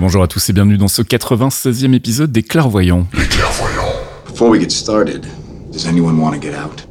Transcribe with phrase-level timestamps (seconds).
[0.00, 3.08] Bonjour à tous et bienvenue dans ce 96e épisode des Clairvoyants.
[3.14, 3.92] Les clairvoyants.
[4.26, 5.26] Before we get started,
[5.72, 6.87] does anyone want to get out?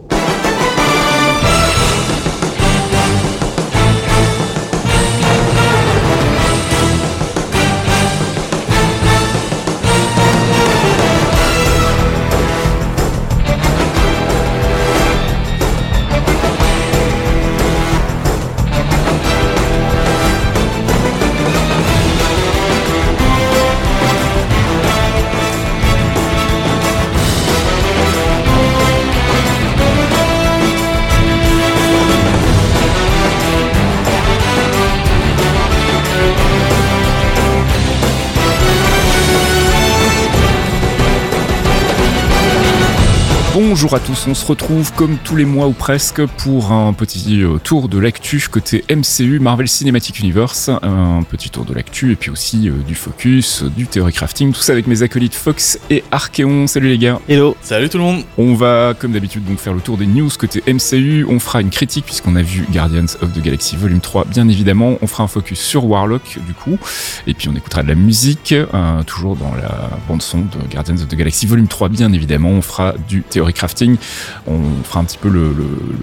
[43.80, 47.44] Bonjour à tous, on se retrouve comme tous les mois ou presque pour un petit
[47.44, 52.16] euh, tour de l'actu côté MCU, Marvel Cinematic Universe, un petit tour de l'actu et
[52.16, 56.04] puis aussi euh, du focus, du theory crafting, tout ça avec mes acolytes Fox et
[56.10, 56.66] Archeon.
[56.66, 57.20] Salut les gars.
[57.30, 57.56] Hello.
[57.62, 58.24] Salut tout le monde.
[58.40, 61.70] On va comme d'habitude donc faire le tour des news côté MCU, on fera une
[61.70, 65.28] critique puisqu'on a vu Guardians of the Galaxy Volume 3 bien évidemment, on fera un
[65.28, 66.80] focus sur Warlock du coup
[67.28, 70.96] et puis on écoutera de la musique euh, toujours dans la bande son de Guardians
[70.96, 73.67] of the Galaxy Volume 3 bien évidemment, on fera du theory crafting
[74.48, 75.54] on fera un petit peu le,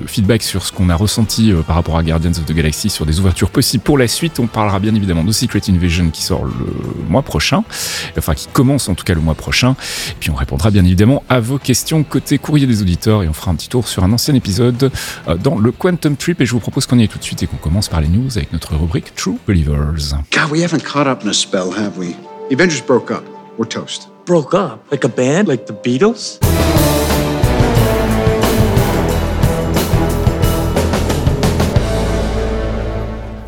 [0.06, 3.06] feedback sur ce qu'on a ressenti euh, par rapport à Guardians of the Galaxy, sur
[3.06, 4.38] des ouvertures possibles pour la suite.
[4.38, 6.52] On parlera bien évidemment de Secret Invasion qui sort le
[7.08, 7.64] mois prochain,
[8.16, 9.76] enfin qui commence en tout cas le mois prochain.
[10.10, 13.32] Et puis on répondra bien évidemment à vos questions côté courrier des auditeurs et on
[13.32, 14.90] fera un petit tour sur un ancien épisode
[15.28, 16.40] euh, dans le Quantum Trip.
[16.40, 18.08] Et je vous propose qu'on y aille tout de suite et qu'on commence par les
[18.08, 20.14] news avec notre rubrique True Believers.
[20.32, 22.14] God, we haven't caught up in a spell, have we?
[22.50, 23.24] The Avengers broke up.
[23.56, 24.08] We're toast.
[24.26, 24.80] Broke up?
[24.90, 25.48] Like a band?
[25.48, 26.38] Like the Beatles?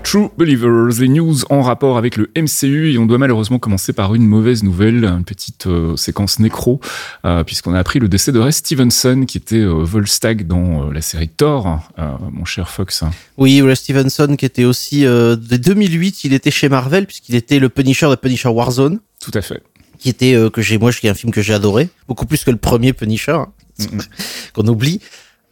[0.06, 4.14] True Believers, les news en rapport avec le MCU et on doit malheureusement commencer par
[4.14, 6.80] une mauvaise nouvelle, une petite euh, séquence nécro,
[7.24, 11.00] euh, puisqu'on a appris le décès de Ray Stevenson qui était euh, Volstagg dans la
[11.00, 11.80] série Thor,
[12.30, 13.02] mon cher Fox.
[13.36, 17.68] Oui, Ray Stevenson qui était aussi de 2008, il était chez Marvel puisqu'il était le
[17.68, 19.00] Punisher de Punisher Warzone.
[19.20, 19.60] Tout à fait.
[19.98, 22.52] Qui était que j'ai moi, qui est un film que j'ai adoré, beaucoup plus que
[22.52, 23.48] le premier Punisher hein,
[24.52, 25.00] qu'on oublie.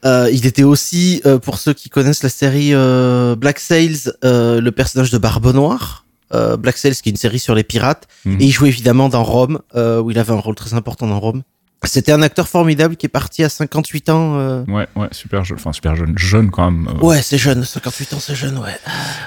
[0.05, 4.71] Euh, il était aussi, euh, pour ceux qui connaissent la série euh, Black Sails, le
[4.71, 6.03] personnage de Barbe Noire.
[6.59, 8.09] Black Sails, qui est une série sur les pirates.
[8.25, 8.41] Mhm.
[8.41, 11.43] Et il jouait évidemment dans Rome, où il avait un rôle très important dans Rome.
[11.87, 14.39] C'était un acteur formidable qui est parti à 58 ans.
[14.39, 14.65] Euh.
[14.69, 16.89] Ouais, ouais, super jeune, enfin super jeune, jeune quand même.
[16.89, 17.05] Euh.
[17.05, 18.77] Ouais, c'est jeune, 58 ans, c'est jeune, ouais.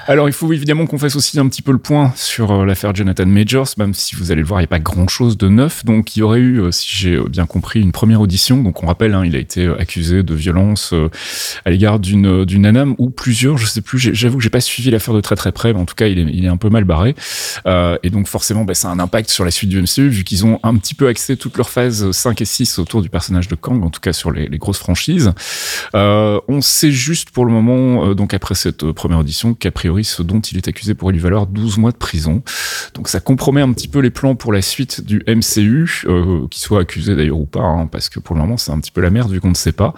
[0.06, 2.94] Alors, il faut évidemment qu'on fasse aussi un petit peu le point sur euh, l'affaire
[2.94, 5.84] Jonathan Majors, même si vous allez le voir, il n'y a pas grand-chose de neuf.
[5.84, 8.62] Donc, il y aurait eu, si j'ai bien compris, une première audition.
[8.62, 10.94] Donc, on rappelle, hein, il a été accusé de violence
[11.64, 13.98] à l'égard d'une d'une aname ou plusieurs, je sais plus.
[13.98, 16.18] J'avoue que j'ai pas suivi l'affaire de très très près, mais en tout cas, il
[16.18, 17.14] est, il est un peu mal barré.
[17.66, 20.46] et donc, forcément, bah, ça a un impact sur la suite du MCU, vu qu'ils
[20.46, 22.44] ont un petit peu axé toute leur phase 5 et
[22.78, 25.32] autour du personnage de Kang, en tout cas sur les, grosses franchises.
[25.94, 29.70] Euh, on sait juste pour le moment, euh, donc après cette euh, première audition, qu'a
[29.70, 32.42] priori ce dont il est accusé pourrait lui valoir 12 mois de prison.
[32.94, 36.04] Donc ça compromet un petit peu les plans pour la suite du MCU,
[36.50, 38.90] qu'il soit accusé d'ailleurs ou pas, hein, parce que pour le moment c'est un petit
[38.90, 39.94] peu la merde vu qu'on ne sait pas.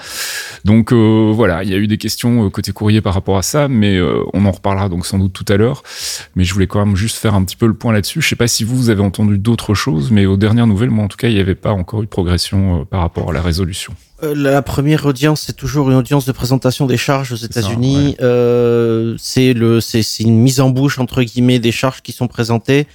[0.64, 4.00] Donc voilà, il y a eu des questions côté courrier par rapport à ça, mais
[4.32, 5.82] on en reparlera donc sans doute tout à l'heure.
[6.36, 8.20] Mais je voulais quand même juste faire un petit peu le point là-dessus.
[8.20, 11.04] Je sais pas si vous, vous avez entendu d'autres choses, mais aux dernières nouvelles, moi
[11.04, 13.32] en tout cas, il n'y avait pas encore eu de progression euh, par rapport à
[13.32, 17.36] la résolution euh, La première audience, c'est toujours une audience de présentation des charges aux
[17.36, 18.16] États-Unis.
[18.20, 22.86] Euh, c'est le, c'est une mise en bouche entre guillemets des charges qui sont présentées.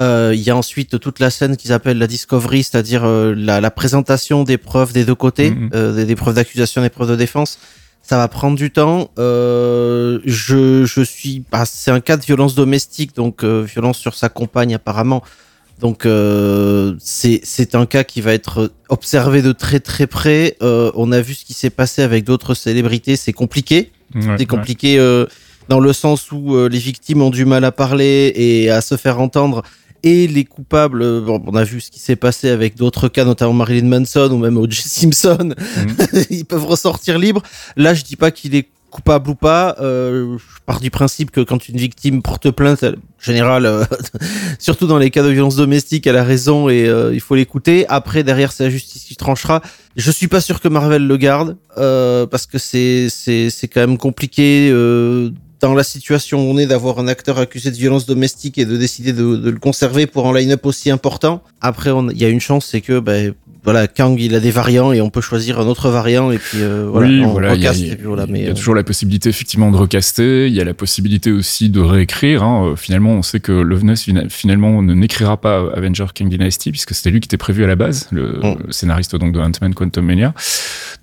[0.00, 4.56] Il y a ensuite toute la scène qu'ils appellent la discovery, c'est-à-dire la, présentation des
[4.56, 6.04] preuves des deux côtés, mm-hmm.
[6.04, 7.58] des, preuves d'accusation, des preuves de défense.
[8.00, 9.10] Ça va prendre du temps.
[9.16, 14.76] je, je suis, bah, c'est un cas de violence domestique, donc violence sur sa compagne
[14.76, 15.24] apparemment.
[15.80, 20.56] Donc euh, c'est un cas qui va être observé de très très près.
[20.62, 23.16] Euh, on a vu ce qui s'est passé avec d'autres célébrités.
[23.16, 23.92] C'est compliqué.
[24.36, 25.26] c'est compliqué euh,
[25.68, 28.96] dans le sens où euh, les victimes ont du mal à parler et à se
[28.96, 29.62] faire entendre.
[30.02, 33.88] et les coupables, on a vu ce qui s'est passé avec d'autres cas, notamment Marilyn
[33.88, 34.82] Manson ou même O.J.
[34.82, 36.18] Simpson, mm.
[36.30, 37.42] ils peuvent ressortir libres.
[37.76, 41.40] Là, je dis pas qu'il est coupable ou pas, euh, je pars du principe que
[41.40, 42.92] quand une victime porte plainte, en
[43.22, 43.84] général, euh,
[44.58, 47.86] surtout dans les cas de violence domestique, elle a raison et euh, il faut l'écouter.
[47.88, 49.62] Après, derrière, c'est la justice qui tranchera.
[49.96, 53.98] Je suis pas sûr que Marvel le garde parce que c'est c'est c'est quand même
[53.98, 54.70] compliqué
[55.60, 58.76] dans la situation où on est d'avoir un acteur accusé de violence domestique et de
[58.76, 61.42] décider de, de le conserver pour un line-up aussi important.
[61.60, 63.34] Après, il y a une chance, c'est que ben,
[63.70, 66.62] voilà, Kang il a des variants et on peut choisir un autre variant et puis
[66.62, 69.76] euh, voilà, oui, voilà, il y a, il y a toujours la possibilité effectivement de
[69.76, 72.42] recaster, il y a la possibilité aussi de réécrire.
[72.42, 72.68] Hein.
[72.68, 77.10] Euh, finalement, on sait que Loveness finalement ne n'écrira pas Avenger King Dynasty puisque c'était
[77.10, 78.72] lui qui était prévu à la base, le, mm.
[78.72, 80.32] scénariste donc de Ant-Man Quantum Mania.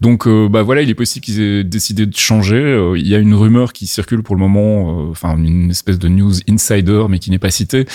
[0.02, 2.96] Donc euh, bah voilà, il est possible qu'ils aient décidé de changer.
[2.98, 6.34] Il y a une rumeur qui circule pour le moment, enfin une espèce de news
[6.50, 7.86] insider mais qui n'est pas citée,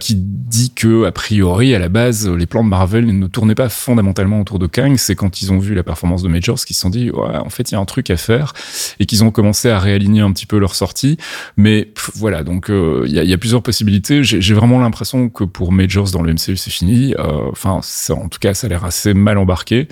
[0.00, 3.68] qui dit que a priori à la base les plans de Marvel ne tournaient pas
[3.68, 6.76] fondamentalement fondamentalement autour de Kang, c'est quand ils ont vu la performance de Majors qu'ils
[6.76, 8.52] se sont dit, ouais, en fait, il y a un truc à faire,
[9.00, 11.16] et qu'ils ont commencé à réaligner un petit peu leur sortie.
[11.56, 14.22] Mais voilà, donc euh, il y, a, plusieurs possibilités.
[14.22, 17.12] J'ai vraiment l'impression que pour Majors dans le MCU, c'est fini.
[17.18, 17.80] Euh, enfin,
[18.10, 19.88] en tout cas, ça a l'air assez mal embarqué,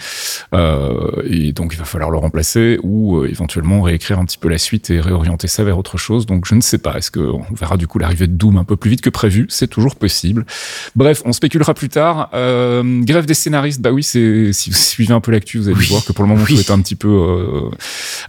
[0.55, 4.59] euh, et donc il va falloir le remplacer ou éventuellement réécrire un petit peu la
[4.59, 6.27] suite et réorienter ça vers autre chose.
[6.27, 6.97] Donc je ne sais pas.
[6.97, 9.47] Est-ce qu'on verra du coup l'arrivée de Doom un peu plus vite que prévu?
[9.49, 10.47] C'est toujours possible.
[10.95, 12.31] Bref, on spéculera plus tard.
[12.33, 16.05] grève des scénaristes, bah oui, c'est si vous suivez un peu l'actu, vous allez voir
[16.05, 16.57] que pour le moment, oui.
[16.57, 17.71] tout est un petit peu euh,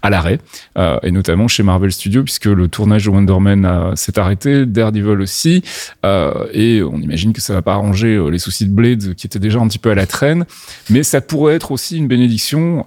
[0.04, 0.40] à l'arrêt,
[0.78, 5.20] euh, et notamment chez Marvel Studios, puisque le tournage de Wonder Man s'est arrêté, Daredevil
[5.20, 5.64] aussi,
[6.06, 9.40] euh, et on imagine que ça va pas arranger les soucis de Blade qui étaient
[9.40, 10.46] déjà un petit peu à la traîne,
[10.92, 12.84] mais ça pourrait être aussi une bénédiction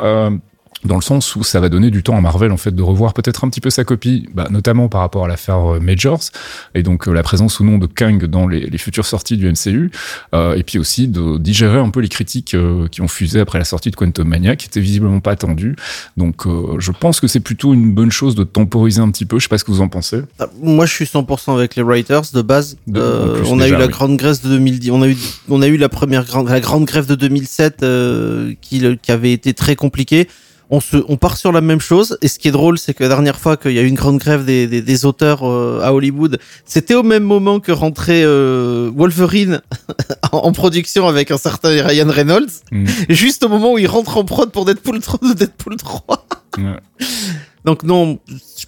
[0.84, 3.12] dans le sens où ça va donner du temps à Marvel en fait de revoir
[3.12, 6.30] peut-être un petit peu sa copie, bah, notamment par rapport à l'affaire euh, Majors
[6.74, 9.50] et donc euh, la présence ou non de Kang dans les, les futures sorties du
[9.50, 9.90] MCU,
[10.34, 13.58] euh, et puis aussi de digérer un peu les critiques euh, qui ont fusé après
[13.58, 15.76] la sortie de Quantum Mania, qui étaient visiblement pas attendues.
[16.16, 16.46] Donc
[16.78, 19.38] je pense que c'est plutôt une bonne chose de temporiser un petit peu.
[19.38, 20.22] Je sais pas ce que vous en pensez.
[20.38, 22.76] Ah, moi, je suis 100% avec les writers de base.
[22.86, 23.00] De,
[23.46, 25.16] on a eu la grande grève de 2010, on a eu
[25.48, 27.84] on a eu la première grande la grande grève de 2007
[28.60, 30.28] qui, qui avait été très compliquée
[30.70, 32.16] on se, on part sur la même chose.
[32.22, 33.96] Et ce qui est drôle, c'est que la dernière fois qu'il y a eu une
[33.96, 38.22] grande grève des, des, des auteurs euh, à Hollywood, c'était au même moment que rentrait
[38.24, 39.60] euh, Wolverine
[40.32, 42.86] en, production avec un certain Ryan Reynolds, mm.
[43.08, 46.26] juste au moment où il rentre en prod pour Deadpool 3 Deadpool 3.
[47.64, 48.18] Donc non,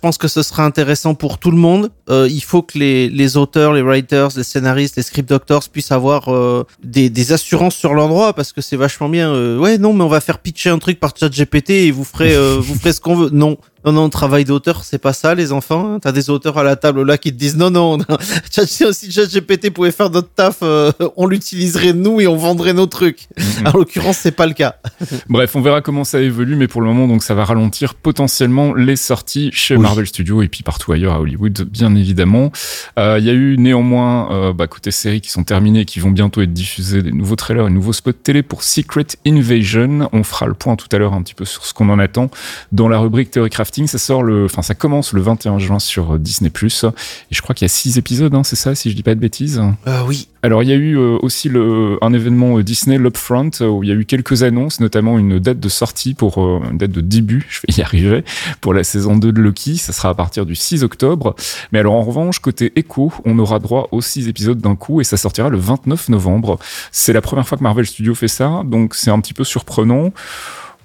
[0.02, 1.90] pense que ce sera intéressant pour tout le monde.
[2.10, 5.92] Euh, il faut que les, les, auteurs, les writers, les scénaristes, les script doctors puissent
[5.92, 9.32] avoir euh, des, des, assurances sur l'endroit parce que c'est vachement bien.
[9.32, 12.04] Euh, ouais, non, mais on va faire pitcher un truc par chat GPT et vous
[12.04, 13.30] ferez, euh, vous ferez ce qu'on veut.
[13.30, 15.98] Non, non, non, travail d'auteur, c'est pas ça, les enfants.
[15.98, 18.04] T'as des auteurs à la table là qui te disent non, non, non.
[18.92, 23.28] si ChatGPT pouvait faire notre taf, euh, on l'utiliserait nous et on vendrait nos trucs.
[23.36, 23.66] Mhm.
[23.66, 24.76] En l'occurrence, c'est pas le cas.
[25.28, 28.72] Bref, on verra comment ça évolue, mais pour le moment, donc ça va ralentir potentiellement
[28.74, 32.52] les sorties chez Marvel Studios et puis partout ailleurs à Hollywood, bien évidemment.
[32.98, 36.10] Euh, il y a eu néanmoins, euh, bah, côté séries qui sont terminées, qui vont
[36.10, 40.08] bientôt être diffusées, des nouveaux trailers, et nouveaux spots télé pour Secret Invasion.
[40.12, 42.30] On fera le point tout à l'heure un petit peu sur ce qu'on en attend
[42.70, 46.18] dans la rubrique Theorycraft ça sort le, enfin, ça commence le 21 juin sur euh,
[46.18, 46.50] Disney+.
[46.50, 49.14] Et je crois qu'il y a six épisodes, hein, c'est ça, si je dis pas
[49.14, 49.62] de bêtises?
[49.86, 50.28] Euh, oui.
[50.44, 53.88] Alors, il y a eu euh, aussi le, un événement euh, Disney, l'Upfront, où il
[53.88, 57.46] y a eu quelques annonces, notamment une date de sortie pour, une date de début,
[57.50, 58.24] je vais y arriver,
[58.60, 59.76] pour la saison 2 de Loki.
[59.76, 61.34] Ça sera à partir du 6 octobre.
[61.70, 65.04] Mais alors, en revanche, côté Echo, on aura droit aux six épisodes d'un coup et
[65.04, 66.58] ça sortira le 29 novembre.
[66.90, 70.12] C'est la première fois que Marvel Studios fait ça, donc c'est un petit peu surprenant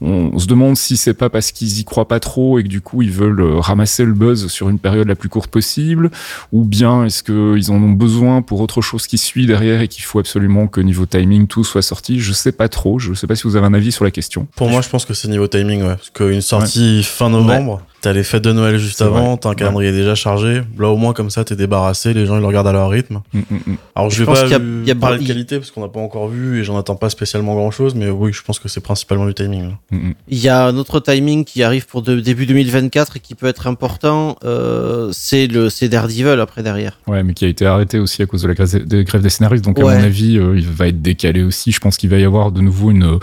[0.01, 2.81] on, se demande si c'est pas parce qu'ils y croient pas trop et que du
[2.81, 6.11] coup ils veulent euh, ramasser le buzz sur une période la plus courte possible,
[6.51, 10.03] ou bien est-ce qu'ils en ont besoin pour autre chose qui suit derrière et qu'il
[10.03, 12.19] faut absolument que niveau timing tout soit sorti?
[12.19, 12.99] Je sais pas trop.
[12.99, 14.47] Je sais pas si vous avez un avis sur la question.
[14.55, 15.95] Pour moi, je pense que c'est niveau timing, ouais.
[15.95, 17.81] Parce qu'une sortie fin novembre.
[18.01, 20.61] T'as les fêtes de Noël juste avant, t'as un calendrier déjà chargé.
[20.77, 23.21] Là, au moins, comme ça, t'es débarrassé, les gens, ils le regardent à leur rythme.
[23.33, 23.77] Mm, mm, mm.
[23.95, 26.59] Alors, je, vais pas y a, parler de qualité parce qu'on n'a pas encore vu
[26.59, 29.33] et j'en attends pas spécialement grand chose, mais oui, je pense que c'est principalement du
[29.33, 29.71] timing.
[29.91, 33.65] Il y a un autre timing qui arrive pour début 2024 et qui peut être
[33.65, 36.99] important, euh, c'est le c'est Daredevil après derrière.
[37.07, 39.65] Ouais, mais qui a été arrêté aussi à cause de la grève des, des scénaristes,
[39.65, 41.71] donc à mon avis, euh, il va être décalé aussi.
[41.71, 43.19] Je pense qu'il va y avoir de nouveau une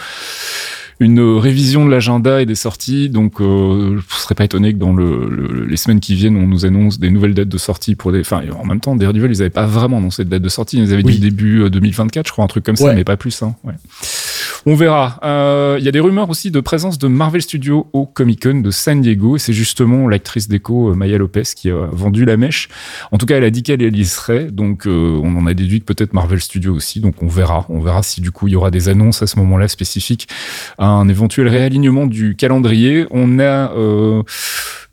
[1.01, 3.09] une révision de l'agenda et des sorties.
[3.09, 6.67] Donc, euh, je serais pas étonné que dans le, les semaines qui viennent, on nous
[6.67, 8.21] annonce des nouvelles dates de sortie pour des.
[8.21, 10.79] Enfin, en même temps, Daredevil, ils avaient pas vraiment annoncé de date de sortie.
[10.79, 13.43] Ils avaient dit début 2024, euh, je crois, un truc comme ça, mais pas plus.
[13.43, 13.55] Hein.
[13.65, 13.75] Ouais.
[14.67, 15.19] On verra.
[15.25, 18.61] Euh, il y a des rumeurs aussi de présence de Marvel Studios au Comic Con
[18.61, 19.37] de San Diego.
[19.37, 22.69] C'est justement l'actrice d'écho euh, Maya Lopez qui a vendu la mèche.
[23.13, 24.45] En tout cas, elle a dit qu'elle y serait.
[24.45, 27.01] Donc, euh, on en a déduit que peut-être Marvel Studios aussi.
[27.01, 27.67] Donc, on verra.
[27.69, 30.29] On verra si du coup il y aura des annonces à ce moment-là spécifiques
[30.79, 33.07] à un éventuel réalignement du calendrier.
[33.11, 33.71] On a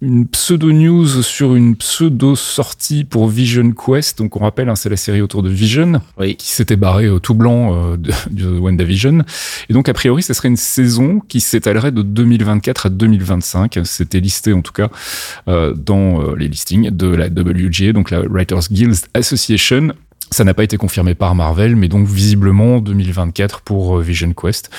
[0.02, 4.18] une pseudo-news sur une pseudo-sortie pour Vision Quest.
[4.18, 6.02] Donc, on rappelle, hein, c'est la série autour de Vision
[6.38, 9.24] qui s'était barré tout blanc de, de WandaVision.
[9.70, 13.80] Et donc, a priori, ce serait une saison qui s'étalerait de 2024 à 2025.
[13.84, 14.90] C'était listé, en tout cas,
[15.48, 19.94] euh, dans euh, les listings de la WGA, donc la Writers Guild Association.
[20.34, 24.70] Ça n'a pas été confirmé par Marvel, mais donc visiblement 2024 pour euh, Vision Quest.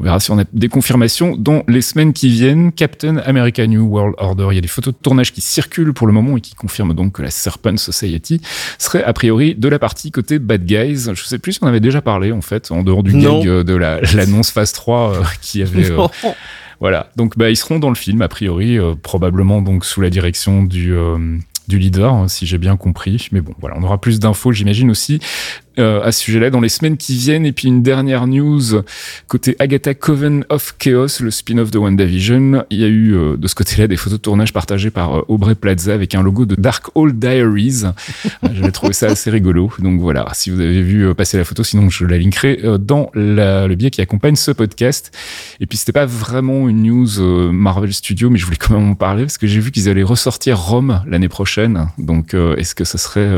[0.00, 2.72] On verra si on a des confirmations dans les semaines qui viennent.
[2.72, 6.06] Captain America New World Order, il y a des photos de tournage qui circulent pour
[6.06, 8.40] le moment et qui confirment donc que la Serpent Society
[8.78, 11.10] serait a priori de la partie côté Bad Guys.
[11.12, 13.64] Je sais plus si on avait déjà parlé en fait, en dehors du gag euh,
[13.64, 13.74] de
[14.16, 15.92] l'annonce phase 3 euh, qui avait...
[16.80, 20.62] voilà, donc bah, ils seront dans le film a priori, probablement donc sous la direction
[20.62, 20.94] du
[21.68, 23.28] du leader, hein, si j'ai bien compris.
[23.32, 25.20] Mais bon, voilà, on aura plus d'infos, j'imagine aussi,
[25.78, 27.44] euh, à ce sujet-là dans les semaines qui viennent.
[27.44, 28.82] Et puis une dernière news
[29.28, 32.64] côté Agatha Coven of Chaos, le spin-off de WandaVision.
[32.70, 35.22] Il y a eu euh, de ce côté-là des photos de tournage partagées par euh,
[35.28, 37.82] Aubrey Plaza avec un logo de Dark Old Diaries.
[38.54, 39.70] J'avais trouvé ça assez rigolo.
[39.78, 43.74] Donc voilà, si vous avez vu passer la photo, sinon je la linkerai dans le
[43.74, 45.12] biais qui accompagne ce podcast.
[45.60, 48.94] Et puis c'était pas vraiment une news Marvel Studio, mais je voulais quand même en
[48.94, 51.88] parler parce que j'ai vu qu'ils allaient ressortir Rome l'année prochaine.
[51.98, 53.28] Donc est-ce que ce serait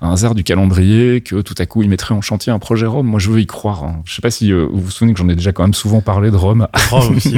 [0.00, 3.06] un hasard du calendrier que tout à coup, il mettrait en chantier un projet Rome.
[3.06, 3.84] Moi, je veux y croire.
[3.84, 4.02] Hein.
[4.04, 6.02] Je sais pas si euh, vous vous souvenez que j'en ai déjà quand même souvent
[6.02, 6.68] parlé de Rome.
[6.90, 7.36] Rome aussi,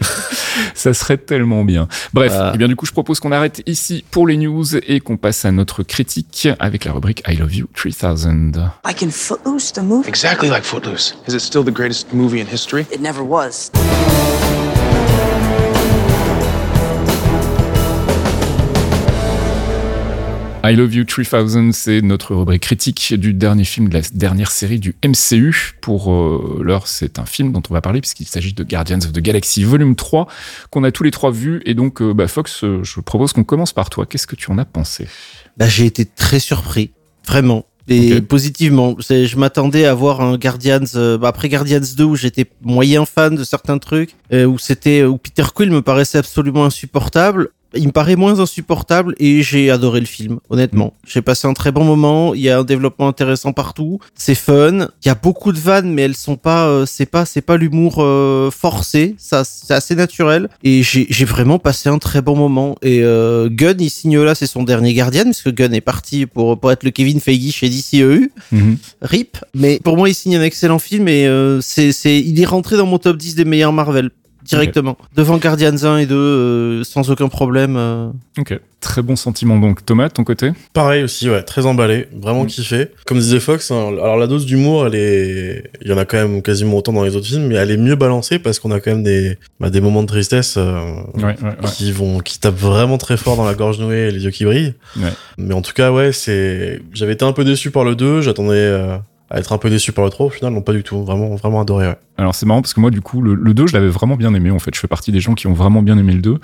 [0.74, 1.88] Ça serait tellement bien.
[2.12, 5.00] Bref, et eh bien du coup, je propose qu'on arrête ici pour les news et
[5.00, 8.70] qu'on passe à notre critique avec la rubrique I Love You 3000.
[8.84, 10.08] Like in Footloose, the movie?
[10.08, 11.16] Exactly like Footloose.
[11.26, 12.86] Is it still the greatest movie in history?
[12.92, 13.70] It never was.
[20.62, 24.78] I Love You 3000, c'est notre rubrique critique du dernier film de la dernière série
[24.78, 25.72] du MCU.
[25.80, 29.12] Pour euh, l'heure, c'est un film dont on va parler puisqu'il s'agit de Guardians of
[29.12, 30.28] the Galaxy Volume 3
[30.70, 31.62] qu'on a tous les trois vus.
[31.64, 34.04] Et donc, euh, bah, Fox, euh, je propose qu'on commence par toi.
[34.04, 35.08] Qu'est-ce que tu en as pensé?
[35.56, 36.90] Bah, J'ai été très surpris,
[37.26, 37.64] vraiment.
[37.88, 43.06] Et positivement, je m'attendais à voir un Guardians bah, après Guardians 2 où j'étais moyen
[43.06, 47.92] fan de certains trucs, où c'était où Peter Quill me paraissait absolument insupportable il me
[47.92, 50.86] paraît moins insupportable et j'ai adoré le film, honnêtement.
[50.86, 51.06] Mm.
[51.06, 54.88] J'ai passé un très bon moment, il y a un développement intéressant partout, c'est fun,
[55.04, 57.56] il y a beaucoup de vannes mais elles sont pas euh, c'est pas c'est pas
[57.56, 62.76] l'humour euh, forcé, ça c'est assez naturel et j'ai vraiment passé un très bon moment
[62.82, 66.26] et euh, Gunn il signe là c'est son dernier Guardian parce que Gunn est parti
[66.26, 68.30] pour pour être le Kevin Feige chez DCEU.
[68.52, 68.76] Mm-hmm.
[69.02, 71.28] RIP, mais pour moi il signe un excellent film et
[71.60, 74.10] c'est c'est il est rentré dans mon top 10 des meilleurs Marvel
[74.50, 74.96] directement.
[75.16, 77.76] Devant Guardians 1 et 2, euh, sans aucun problème.
[77.76, 78.10] Euh.
[78.38, 79.84] Ok, très bon sentiment donc.
[79.84, 80.52] Thomas, ton côté?
[80.72, 82.48] Pareil aussi, ouais, très emballé, vraiment mm.
[82.48, 82.88] kiffé.
[83.06, 86.18] Comme disait Fox, hein, alors la dose d'humour, elle est, il y en a quand
[86.18, 88.80] même quasiment autant dans les autres films, mais elle est mieux balancée parce qu'on a
[88.80, 91.02] quand même des, bah, des moments de tristesse euh,
[91.74, 94.44] qui vont, qui tapent vraiment très fort dans la gorge nouée et les yeux qui
[94.44, 94.74] brillent.
[95.38, 99.00] Mais en tout cas, ouais, c'est, j'avais été un peu déçu par le 2, j'attendais
[99.30, 101.04] à être un peu déçu par le 3 au final non pas du tout.
[101.04, 101.96] Vraiment vraiment adoré ouais.
[102.18, 104.50] alors c'est marrant parce que moi du coup le, 2 je l'avais vraiment bien aimé
[104.50, 104.74] en fait.
[104.74, 106.38] Je fais partie des gens qui ont vraiment bien aimé le 2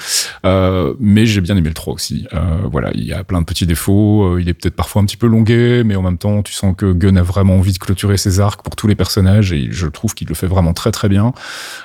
[0.45, 2.27] euh, mais j'ai bien aimé le 3 aussi.
[2.33, 4.25] Euh, voilà il y a plein de petits défauts.
[4.25, 6.75] Euh, il est peut-être parfois un petit peu longué mais en même temps tu sens
[6.77, 9.87] que Gunn a vraiment envie de clôturer ses arcs pour tous les personnages et je
[9.87, 11.33] trouve qu'il le fait vraiment très très bien.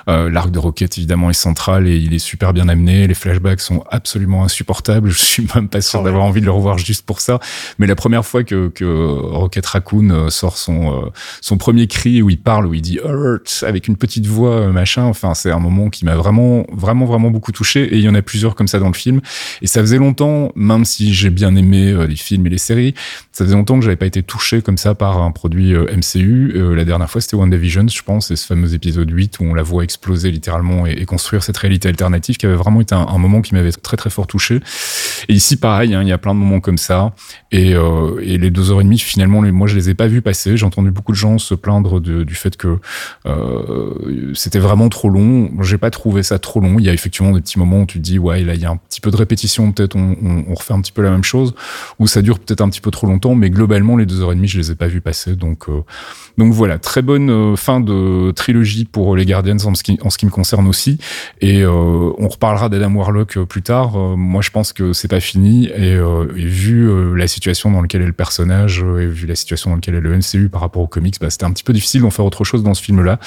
[0.08, 3.06] Euh, l'arc de Rocket évidemment est central et il est super bien amené.
[3.06, 5.10] Les flashbacks sont absolument insupportables.
[5.12, 7.38] Je suis même pas sûr d'avoir envie de le revoir juste pour ça.
[7.78, 12.22] Mais la première fois que, que Rocket Raccoon euh, sort son euh, son premier cri
[12.22, 15.04] où il parle, où il dit hurt avec une petite voix euh, machin.
[15.04, 17.82] Enfin, c'est un moment qui m'a vraiment, vraiment, vraiment beaucoup touché.
[17.82, 19.20] Et il y en a plusieurs comme ça dans le film.
[19.60, 22.94] Et ça faisait longtemps, même si j'ai bien aimé euh, les films et les séries,
[23.32, 26.52] ça faisait longtemps que j'avais pas été touché comme ça par un produit MCU.
[26.74, 29.62] la dernière fois, c'était WandaVision, je pense, et ce fameux épisode 8 où on la
[29.62, 33.54] voit exploser littéralement et, construire cette réalité alternative qui avait vraiment été un, moment qui
[33.54, 34.60] m'avait très très fort touché.
[35.28, 37.12] Et ici, pareil, hein, il y a plein de moments comme ça.
[37.50, 37.74] Et,
[38.22, 40.56] les deux heures et demie, finalement, moi, je les ai pas vus passer.
[40.56, 42.78] J'ai entendu beaucoup de gens se plaindre du fait que
[43.26, 45.50] euh, c'était vraiment trop long.
[45.60, 46.78] J'ai pas trouvé ça trop long.
[46.78, 48.64] Il y a effectivement des petits moments où tu te dis ouais là il y
[48.64, 51.54] a un petit peu de répétition, peut-être on, refait un petit peu la même chose,
[51.98, 53.34] ou ça dure peut-être un petit peu trop longtemps.
[53.34, 55.36] Mais globalement les deux heures et demie je les ai pas vus passer.
[55.36, 55.82] Donc euh,
[56.38, 60.10] donc voilà très bonne euh, fin de trilogie pour les Guardians en ce qui, en
[60.10, 60.98] ce qui me concerne aussi.
[61.40, 63.92] Et on reparlera d'Adam Warlock plus tard.
[64.16, 68.06] moi je pense que c'est pas fini et, et vu la situation dans laquelle est
[68.06, 71.16] le personnage et vu la situation dans laquelle est le MCU par rapport au comics,
[71.20, 73.18] bah, c'était un petit peu difficile d'en faire autre chose dans ce film-là.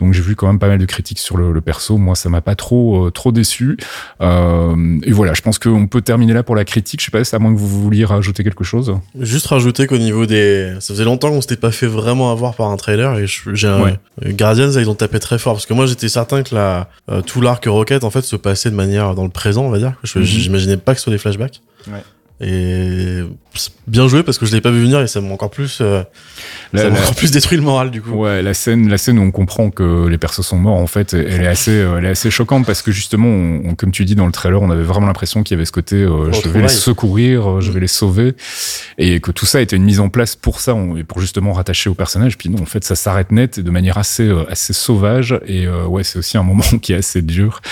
[0.00, 1.96] Donc j'ai vu quand même pas mal de critiques sur le, perso.
[1.96, 3.76] Moi, ça m'a pas trop trop déçu.
[4.20, 7.00] et voilà, je pense qu'on peut terminer là pour la critique.
[7.00, 8.94] Je sais pas, à moins que vous vouliez rajouter quelque chose.
[9.18, 12.70] Juste rajouter qu'au niveau des, ça faisait longtemps qu'on s'était pas fait vraiment avoir par
[12.70, 13.96] un trailer et j'ai un...
[14.24, 16.88] Guardians ils ont tapé très fort parce que moi j'étais certain que la
[17.26, 19.94] tout l'arc Rocket en fait se passait de manière dans le présent, on va dire.
[20.14, 20.22] Mhm.
[20.22, 21.60] J'imaginais pas que ce soit des flashbacks.
[21.88, 22.02] Ouais.
[22.40, 23.22] Et
[23.86, 26.02] bien joué parce que je l'ai pas vu venir et ça m'a encore plus euh,
[26.74, 28.10] ça m'a encore plus détruit le moral du coup.
[28.10, 31.14] Ouais, la scène la scène où on comprend que les persos sont morts en fait,
[31.14, 34.26] elle est assez euh, elle est assez choquante parce que justement comme tu dis dans
[34.26, 36.68] le trailer, on avait vraiment l'impression qu'il y avait ce côté euh, je vais les
[36.68, 38.34] secourir, je vais les sauver.
[38.98, 41.88] Et que tout ça était une mise en place pour ça et pour justement rattacher
[41.88, 42.36] au personnage.
[42.36, 45.38] Puis non en fait ça s'arrête net et de manière assez assez sauvage.
[45.46, 47.62] Et ouais, c'est aussi un moment qui est assez dur.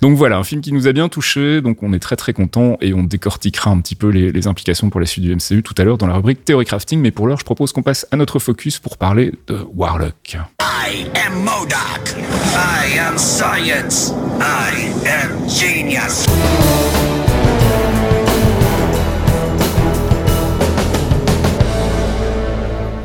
[0.00, 2.76] Donc voilà, un film qui nous a bien touché, donc on est très très content
[2.80, 5.84] et on décortiquera un petit peu les, implications pour la suite du MCU tout à
[5.84, 8.38] l'heure dans la rubrique Theory Crafting, mais pour l'heure, je propose qu'on passe à notre
[8.38, 10.36] focus pour parler de Warlock.
[10.60, 12.16] I am Modoc.
[12.54, 14.12] I am science.
[14.40, 16.26] I am genius.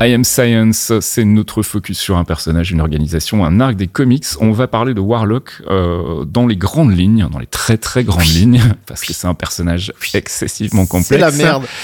[0.00, 4.24] I Am Science, c'est notre focus sur un personnage, une organisation, un arc des comics.
[4.40, 8.24] On va parler de Warlock euh, dans les grandes lignes, dans les très très grandes
[8.24, 11.08] lignes, parce que c'est un personnage excessivement complexe.
[11.08, 11.64] C'est la merde.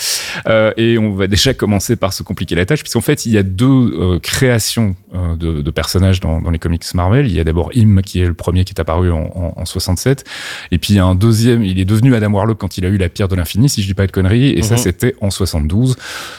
[0.48, 3.38] Euh, et on va déjà commencer par se compliquer la tâche, puisqu'en fait, il y
[3.38, 7.28] a deux euh, créations de, de, personnages dans, dans, les comics Marvel.
[7.28, 9.64] Il y a d'abord Im, qui est le premier qui est apparu en, en, en,
[9.64, 10.24] 67,
[10.72, 12.88] et puis il y a un deuxième, il est devenu Adam Warlock quand il a
[12.88, 14.80] eu la pierre de l'infini, si je dis pas de conneries, et ça mhm.
[14.80, 15.96] c'était en 72.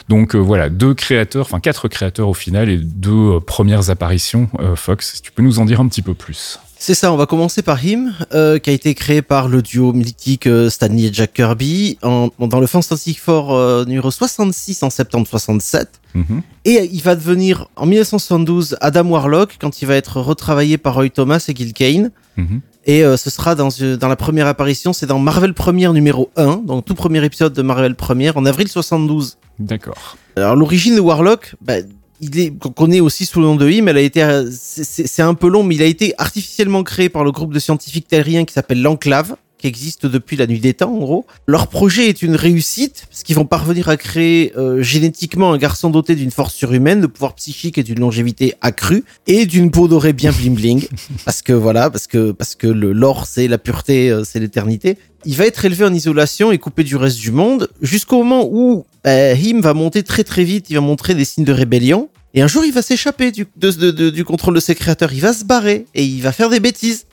[0.10, 4.50] Donc voilà, deux créateurs, enfin quatre créateurs au final et deux euh, premières apparitions.
[4.60, 6.60] Euh, Fox, tu peux nous en dire un petit peu plus?
[6.78, 9.92] C'est ça, on va commencer par Him, euh, qui a été créé par le duo
[9.92, 15.90] mythique Stanley et Jack Kirby en, dans le Fantastic Four numéro 66 en septembre 67.
[16.14, 16.44] Mhm.
[16.66, 21.10] Et il va devenir en 1972 Adam Warlock quand il va être retravaillé par Roy
[21.10, 22.12] Thomas et Gil Kane.
[22.38, 22.62] Mhm.
[22.86, 26.86] Et ce sera dans, dans la première apparition, c'est dans Marvel Premiere numéro 1, donc
[26.86, 29.38] tout premier épisode de Marvel Premiere en avril 72.
[29.58, 30.18] D'accord.
[30.36, 31.76] Alors l'origine de Warlock, bah,
[32.22, 35.34] il est qu'on connaît aussi sous le nom de Him, elle a été c'est un
[35.34, 38.54] peu long mais il a été artificiellement créé par le groupe de scientifiques terriens qui
[38.54, 41.26] s'appelle l'Enclave qui existe depuis la nuit des temps en gros.
[41.48, 45.90] Leur projet est une réussite parce qu'ils vont parvenir à créer euh, génétiquement un garçon
[45.90, 50.14] doté d'une force surhumaine, de pouvoir psychique et d'une longévité accrue et d'une peau dorée
[50.14, 50.88] bien bling bling
[51.26, 55.00] parce que voilà parce que parce que le l'or c'est la pureté, euh, c'est l'éternité.
[55.26, 58.86] Il va être élevé en isolation et coupé du reste du monde jusqu'au moment où
[59.04, 62.44] bah, Him va monter très très vite, il va montrer des signes de rébellion et
[62.44, 65.88] un jour il va s'échapper du, du contrôle de ses créateurs, il va se barrer
[65.96, 67.08] et il va faire des bêtises.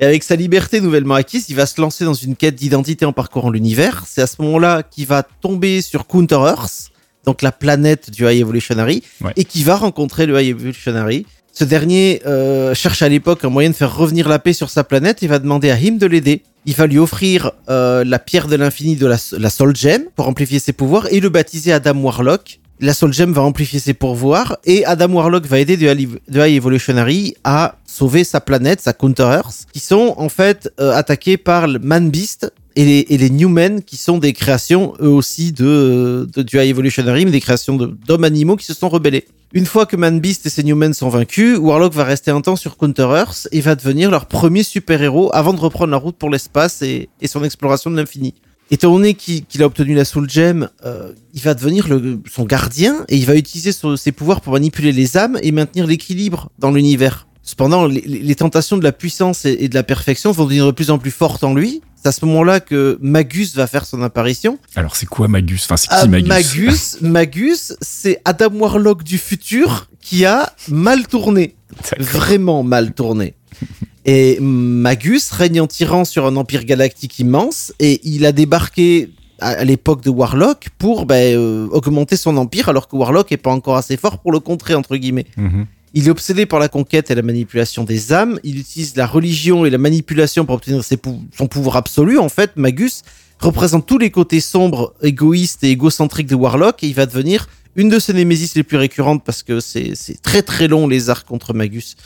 [0.00, 3.12] Et avec sa liberté nouvellement acquise, il va se lancer dans une quête d'identité en
[3.12, 4.04] parcourant l'univers.
[4.06, 6.90] C'est à ce moment-là qu'il va tomber sur Counter Earth,
[7.24, 9.02] donc la planète du High Evolutionary,
[9.36, 11.26] et qui va rencontrer le High Evolutionary.
[11.52, 14.84] Ce dernier euh, cherche à l'époque un moyen de faire revenir la paix sur sa
[14.84, 16.42] planète et va demander à Him de l'aider.
[16.66, 20.28] Il va lui offrir euh, la pierre de l'infini de la, la Soul Gem pour
[20.28, 24.58] amplifier ses pouvoirs et le baptiser Adam Warlock la Soul Gem va amplifier ses pourvoirs
[24.64, 29.66] et Adam Warlock va aider de High Evolutionary à sauver sa planète, sa Counter Earth,
[29.72, 33.82] qui sont en fait euh, attaqués par le Man Beast et les, et les Newmen
[33.82, 38.56] qui sont des créations eux aussi de, de High Evolutionary, mais des créations d'hommes animaux
[38.56, 39.26] qui se sont rebellés.
[39.52, 42.56] Une fois que Man Beast et ses Newmen sont vaincus, Warlock va rester un temps
[42.56, 46.30] sur Counter Earth et va devenir leur premier super-héros avant de reprendre la route pour
[46.30, 48.34] l'espace et son exploration de l'infini.
[48.70, 53.04] Étant donné qu'il a obtenu la Soul Gem, euh, il va devenir le, son gardien
[53.08, 57.26] et il va utiliser ses pouvoirs pour manipuler les âmes et maintenir l'équilibre dans l'univers.
[57.42, 60.98] Cependant, les, tentations de la puissance et, de la perfection vont devenir de plus en
[60.98, 61.80] plus fortes en lui.
[61.96, 64.58] C'est à ce moment-là que Magus va faire son apparition.
[64.76, 65.64] Alors c'est quoi Magus?
[65.64, 66.28] Enfin c'est qui ah, Magus?
[66.28, 71.56] Magus, Magus c'est Adam Warlock du futur qui a mal tourné.
[71.98, 73.34] Vraiment mal tourné.
[74.04, 79.64] Et Magus règne en tyran sur un empire galactique immense et il a débarqué à
[79.64, 83.76] l'époque de Warlock pour ben, euh, augmenter son empire alors que Warlock est pas encore
[83.76, 85.26] assez fort pour le contrer entre guillemets.
[85.36, 85.66] Mhm.
[85.94, 88.38] Il est obsédé par la conquête et la manipulation des âmes.
[88.44, 92.18] Il utilise la religion et la manipulation pour obtenir son pouvoir absolu.
[92.18, 93.02] En fait, Magus
[93.38, 97.88] représente tous les côtés sombres, égoïstes et égocentriques de Warlock et il va devenir une
[97.88, 101.54] de ses némésis les plus récurrentes parce que c'est très très long les arcs contre
[101.54, 101.96] Magus.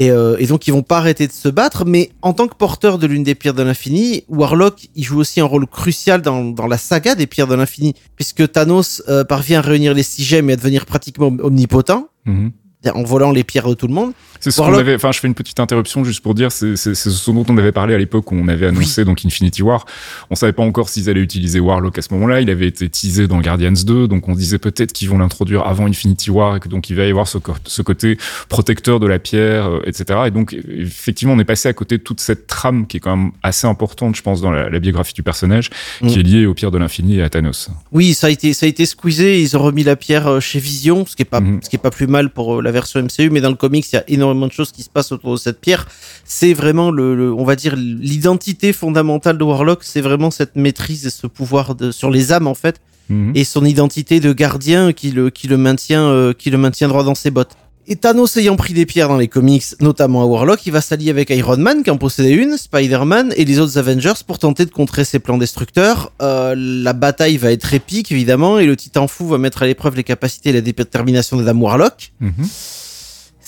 [0.00, 2.98] Euh, et, donc ils vont pas arrêter de se battre, mais en tant que porteur
[2.98, 6.66] de l'une des pierres de l'infini, Warlock il joue aussi un rôle crucial dans, dans
[6.66, 10.50] la saga des pierres de l'infini, puisque Thanos euh, parvient à réunir les six gemmes
[10.50, 12.08] et à devenir pratiquement omnipotent.
[12.24, 12.52] Mhm.
[12.90, 14.12] En volant les pierres de tout le monde.
[14.40, 14.96] C'est ce qu'on avait.
[14.96, 17.94] Enfin, je fais une petite interruption juste pour dire, c'est ce dont on avait parlé
[17.94, 19.84] à l'époque où on avait annoncé donc Infinity War.
[20.30, 22.40] On savait pas encore s'ils allaient utiliser Warlock à ce moment-là.
[22.40, 25.86] Il avait été teasé dans Guardians 2, donc on disait peut-être qu'ils vont l'introduire avant
[25.86, 28.18] Infinity War et que donc il va y avoir ce, ce côté
[28.48, 30.20] protecteur de la pierre, euh, etc.
[30.26, 33.16] Et donc effectivement, on est passé à côté de toute cette trame qui est quand
[33.16, 36.20] même assez importante, je pense, dans la, biographie du personnage, qui mm.
[36.20, 37.70] est liée au pierre de l'infini et à Thanos.
[37.92, 39.40] Oui, ça a été ça a été squeezé.
[39.40, 41.62] Ils ont remis la pierre euh, chez Vision, ce qui est pas mm-hmm.
[41.62, 43.86] ce qui est pas plus mal pour euh, la version MCU, mais dans le comics,
[43.92, 45.86] il y a énormément de choses qui se passent autour de cette pierre.
[46.24, 51.10] C'est vraiment le, on va dire, l'identité fondamentale de Warlock, c'est vraiment cette maîtrise et
[51.10, 53.32] ce pouvoir de, sur les âmes, en fait, mhm.
[53.34, 57.04] et son identité de gardien qui le, qui le maintient, euh, qui le maintient droit
[57.04, 57.56] dans ses bottes.
[57.88, 61.10] Et Thanos ayant pris des pierres dans les comics, notamment à Warlock, il va s'allier
[61.10, 64.70] avec Iron Man qui en possédait une, Spider-Man et les autres Avengers pour tenter de
[64.70, 66.12] contrer ses plans destructeurs.
[66.22, 69.96] Euh, la bataille va être épique évidemment et le Titan fou va mettre à l'épreuve
[69.96, 72.12] les capacités et la détermination d'Adam Warlock.
[72.20, 72.46] Mhm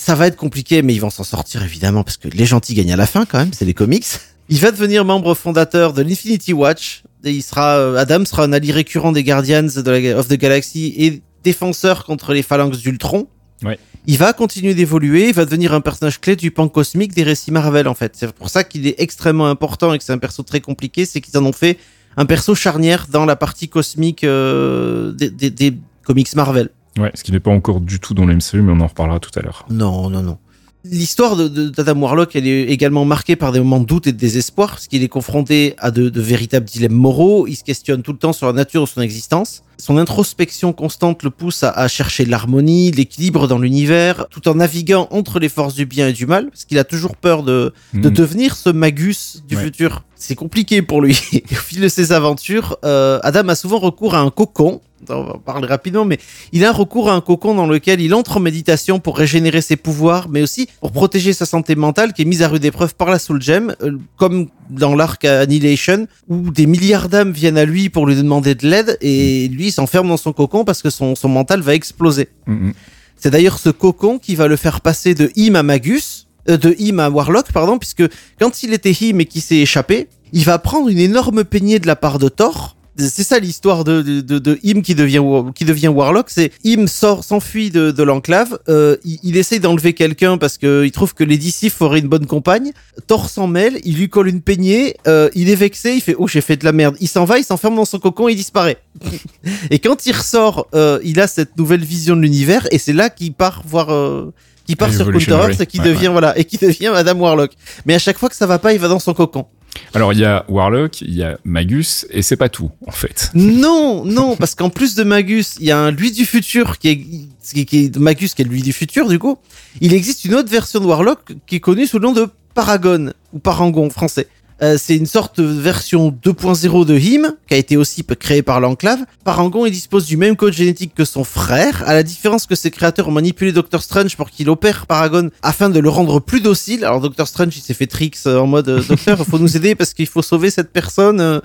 [0.04, 2.92] ça va être compliqué, mais ils vont s'en sortir évidemment parce que les gentils gagnent
[2.92, 4.04] à la fin quand même, c'est les comics.
[4.50, 7.04] Il va devenir membre fondateur de l'Infinity Watch.
[7.24, 10.94] Et il sera, euh, Adam sera un allié récurrent des Guardians de of the Galaxy
[10.98, 13.28] et défenseur contre les phalanges d'Ultron.
[13.62, 13.78] Ouais.
[14.06, 17.50] Il va continuer d'évoluer, il va devenir un personnage clé du pan cosmique des récits
[17.50, 18.12] Marvel en fait.
[18.16, 21.22] C'est pour ça qu'il est extrêmement important et que c'est un perso très compliqué, c'est
[21.22, 21.78] qu'ils en ont fait
[22.16, 26.68] un perso charnière dans la partie cosmique euh, des, des, des comics Marvel.
[26.98, 29.36] Ouais, ce qui n'est pas encore du tout dans l'MCU, mais on en reparlera tout
[29.36, 29.64] à l'heure.
[29.70, 30.38] Non, non, non.
[30.86, 34.68] L'histoire d'Adam Warlock, elle est également marquée par des moments de doute et de désespoir,
[34.70, 38.18] parce qu'il est confronté à de, de, véritables dilemmes moraux, il se questionne tout le
[38.18, 39.62] temps sur la nature de son existence.
[39.78, 45.08] Son introspection constante le pousse à, à chercher l'harmonie, l'équilibre dans l'univers, tout en naviguant
[45.10, 48.10] entre les forces du bien et du mal, parce qu'il a toujours peur de, de
[48.10, 48.12] hmm.
[48.12, 50.02] devenir ce magus du futur.
[50.16, 51.18] C'est compliqué pour lui.
[51.50, 55.38] au fil de ses aventures, euh, Adam a souvent recours à un cocon, on va
[55.44, 56.18] parler rapidement, mais
[56.52, 59.76] il a recours à un cocon dans lequel il entre en méditation pour régénérer ses
[59.76, 63.10] pouvoirs, mais aussi pour protéger sa santé mentale qui est mise à rude épreuve par
[63.10, 67.88] la Soul Gem, euh, comme dans l'arc Annihilation, où des milliards d'âmes viennent à lui
[67.88, 71.28] pour lui demander de l'aide, et lui s'enferme dans son cocon parce que son, son
[71.28, 72.28] mental va exploser.
[72.48, 72.72] Mm-hmm.
[73.16, 76.74] C'est d'ailleurs ce cocon qui va le faire passer de Him à Magus, euh, de
[76.78, 78.04] Him à Warlock, pardon, puisque
[78.38, 81.86] quand il était Him et qu'il s'est échappé, il va prendre une énorme peignée de
[81.86, 85.22] la part de Thor, c'est ça l'histoire de, de, de, Im qui devient,
[85.54, 86.26] qui devient Warlock.
[86.28, 88.59] C'est Im sort, s'enfuit de, de l'enclave.
[88.68, 92.09] Euh, il, il, essaye d'enlever quelqu'un parce que il trouve que les Sif auraient une
[92.09, 92.72] bonne compagne.
[93.07, 94.96] Thor s'en mêle, il lui colle une peignée.
[95.07, 96.96] Euh, il est vexé, il fait oh j'ai fait de la merde.
[97.00, 98.78] Il s'en va, il s'enferme dans son cocon, il disparaît.
[99.70, 103.11] et quand il ressort, euh, il a cette nouvelle vision de l'univers et c'est là
[103.11, 103.92] qu'il part voir.
[103.92, 104.33] Euh,
[104.66, 107.52] qui part sur Counter Earth et qui devient voilà et qui devient Madame Warlock.
[107.85, 109.46] Mais à chaque fois que ça va pas, il va dans son cocon.
[109.92, 113.30] Alors il y a Warlock, il y a Magus, et c'est pas tout en fait.
[113.34, 116.88] Non, non, parce qu'en plus de Magus, il y a un lui du futur qui
[116.88, 119.38] est, qui est Magus qui est lui du futur du coup.
[119.80, 123.12] Il existe une autre version de Warlock qui est connue sous le nom de Paragon
[123.32, 124.28] ou Parangon français.
[124.64, 128.61] Euh, c'est une sorte de version 2.0 de Him, qui a été aussi créé par
[128.61, 129.00] l'Enclave.
[129.22, 132.70] Parangon, il dispose du même code génétique que son frère, à la différence que ses
[132.70, 136.85] créateurs ont manipulé Doctor Strange pour qu'il opère Paragon afin de le rendre plus docile.
[136.85, 139.74] Alors Doctor Strange, il s'est fait tricks euh, en mode euh, Docteur, faut nous aider
[139.74, 141.42] parce qu'il faut sauver cette personne.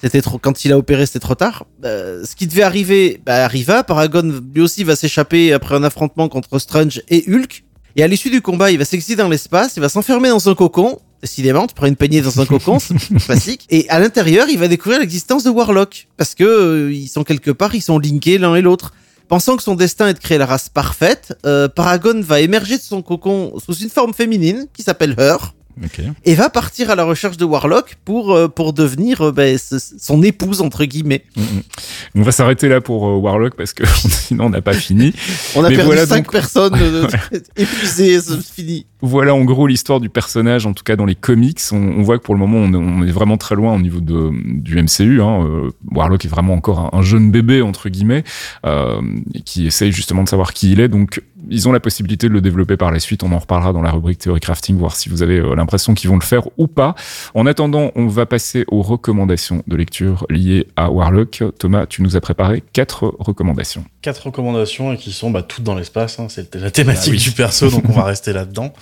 [0.00, 1.64] C'était trop quand il a opéré, c'était trop tard.
[1.82, 3.82] ce qui devait arriver, bah, arriva.
[3.82, 7.64] Paragon lui aussi va s'échapper après un affrontement contre Strange et Hulk.
[7.96, 10.54] Et à l'issue du combat, il va s'exciter dans l'espace, il va s'enfermer dans un
[10.54, 13.66] cocon décidément, tu prends une peignée dans un cocon, c'est classique.
[13.70, 16.08] Et à l'intérieur, il va découvrir l'existence de Warlock.
[16.16, 18.92] Parce que euh, ils sont quelque part, ils sont linkés l'un et l'autre.
[19.28, 22.82] Pensant que son destin est de créer la race parfaite, euh, Paragon va émerger de
[22.82, 25.54] son cocon sous une forme féminine qui s'appelle Her.
[26.24, 30.22] Et va partir à la recherche de Warlock pour, euh, pour devenir euh, ben, son
[30.22, 31.24] épouse, entre guillemets.
[31.36, 31.62] Mm, mm.
[32.16, 35.12] On va s'arrêter là pour euh, Warlock parce que sinon on n'a pas fini.
[35.56, 36.74] on a perdu voilà cinq personnes
[37.56, 38.86] épuisées, c'est fini.
[39.00, 41.60] Voilà en gros l'histoire du personnage, en tout cas dans les comics.
[41.72, 44.30] On, voit que pour le moment on, est vraiment très loin au niveau de,
[44.60, 45.20] du MCU.
[45.20, 45.70] Hein.
[45.90, 48.22] Warlock est vraiment encore un, jeune bébé, entre guillemets,
[49.44, 50.88] qui essaye justement de savoir qui il est.
[50.88, 53.22] Donc ils ont la possibilité de le développer par la suite.
[53.22, 56.10] On en reparlera dans la rubrique théorie crafting, voir si vous avez euh, l'impression qu'ils
[56.10, 56.94] vont le faire ou pas.
[57.34, 61.42] En attendant, on va passer aux recommandations de lecture liées à Warlock.
[61.58, 63.84] Thomas, tu nous as préparé quatre recommandations.
[64.02, 66.18] Quatre recommandations et qui sont bah, toutes dans l'espace.
[66.18, 66.26] Hein.
[66.28, 68.72] C'est la thématique ah du perso, donc on va rester là-dedans.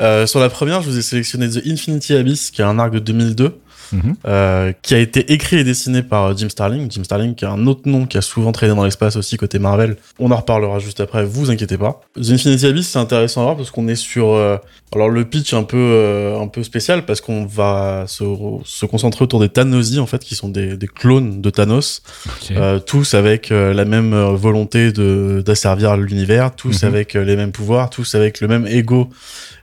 [0.00, 2.92] Euh, sur la première, je vous ai sélectionné The Infinity Abyss, qui est un arc
[2.92, 3.60] de 2002
[3.92, 4.14] mhm.
[4.26, 6.90] euh, qui a été écrit et dessiné par Jim Starling.
[6.90, 9.58] Jim Starling, qui a un autre nom qui a souvent traîné dans l'espace aussi côté
[9.58, 9.96] Marvel.
[10.18, 12.00] On en reparlera juste après, vous inquiétez pas.
[12.16, 14.30] The Infinity Abyss, c'est intéressant à voir parce qu'on est sur...
[14.30, 14.56] Euh,
[14.94, 18.24] alors le pitch un peu euh, un peu spécial parce qu'on va se,
[18.64, 22.02] se, concentrer autour des Thanosi en fait qui sont des, des clones de Thanos
[22.50, 26.88] euh, tous avec la même volonté de d'asservir l'univers tous mhm.
[26.88, 29.08] avec les mêmes pouvoirs tous avec le même ego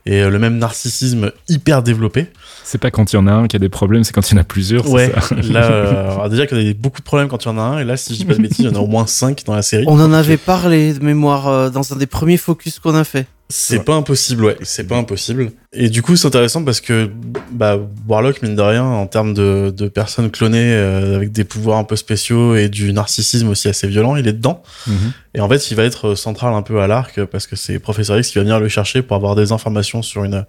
[0.08, 2.26] et le même narcissisme hyper développé
[2.70, 4.36] c'est pas quand il y en a un qui a des problèmes, c'est quand il
[4.36, 4.88] y en a plusieurs.
[4.92, 5.12] Ouais.
[5.50, 7.80] là, euh, déjà qu'il y a beaucoup de problèmes quand il y en a un,
[7.80, 9.44] et là, si je dis pas de bêtises, il y en a au moins cinq
[9.46, 9.86] dans la série.
[9.88, 13.26] On en avait parlé de mémoire euh, dans un des premiers focus qu'on a fait.
[13.52, 14.58] C'est pas impossible, ouais.
[14.62, 15.52] C'est pas impossible.
[15.74, 17.10] Et du coup, c'est intéressant parce que
[17.52, 21.80] bah, Warlock, mine de rien, en termes de, de personnes clonées euh, avec des pouvoirs
[21.80, 24.62] un peu spéciaux et du narcissisme aussi assez violent, il est dedans.
[24.86, 25.14] Mhm.
[25.34, 28.20] Et en fait, il va être central un peu à l'arc parce que c'est Professeur
[28.20, 30.46] X qui va venir le chercher pour avoir des informations sur une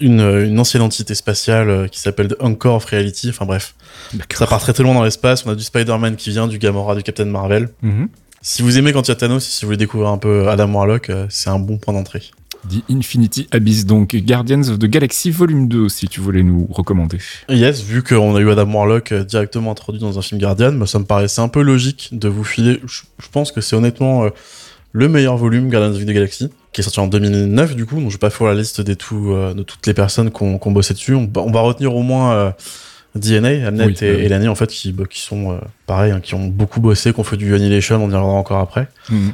[0.00, 3.30] une, une ancienne entité spatiale euh, qui s'appelle Encore of Reality.
[3.30, 3.74] Enfin bref,
[4.32, 5.44] ça part très très loin dans l'espace.
[5.46, 7.70] On a du Spider-Man qui vient, du Gamora, du Captain Marvel.
[7.82, 8.08] Mhm.
[8.42, 10.72] Si vous aimez quand il y a Thanos, si vous voulez découvrir un peu Adam
[10.72, 12.22] Warlock, euh, c'est un bon point d'entrée.
[12.68, 17.18] The Infinity Abyss, donc Guardians of the Galaxy Volume 2, si tu voulais nous recommander.
[17.48, 20.86] Yes, vu qu'on a eu Adam Warlock euh, directement introduit dans un film Guardian, bah,
[20.86, 22.80] ça me paraissait un peu logique de vous filer.
[22.86, 24.26] Je, pense que c'est honnêtement
[24.92, 28.10] le meilleur volume Guardians of the Galaxy qui est sorti en 2009 du coup, donc
[28.10, 30.70] je vais pas faire la liste des tout, euh, de toutes les personnes qui ont
[30.70, 31.14] bossé dessus.
[31.14, 32.50] On, va retenir au moins euh,
[33.14, 36.46] DNA, Amnet et, Elani en fait qui, bah, qui sont euh, pareil, hein, qui ont
[36.46, 38.88] beaucoup bossé, qui ont fait du Annihilation, on y reviendra encore après.
[39.08, 39.32] Mhm.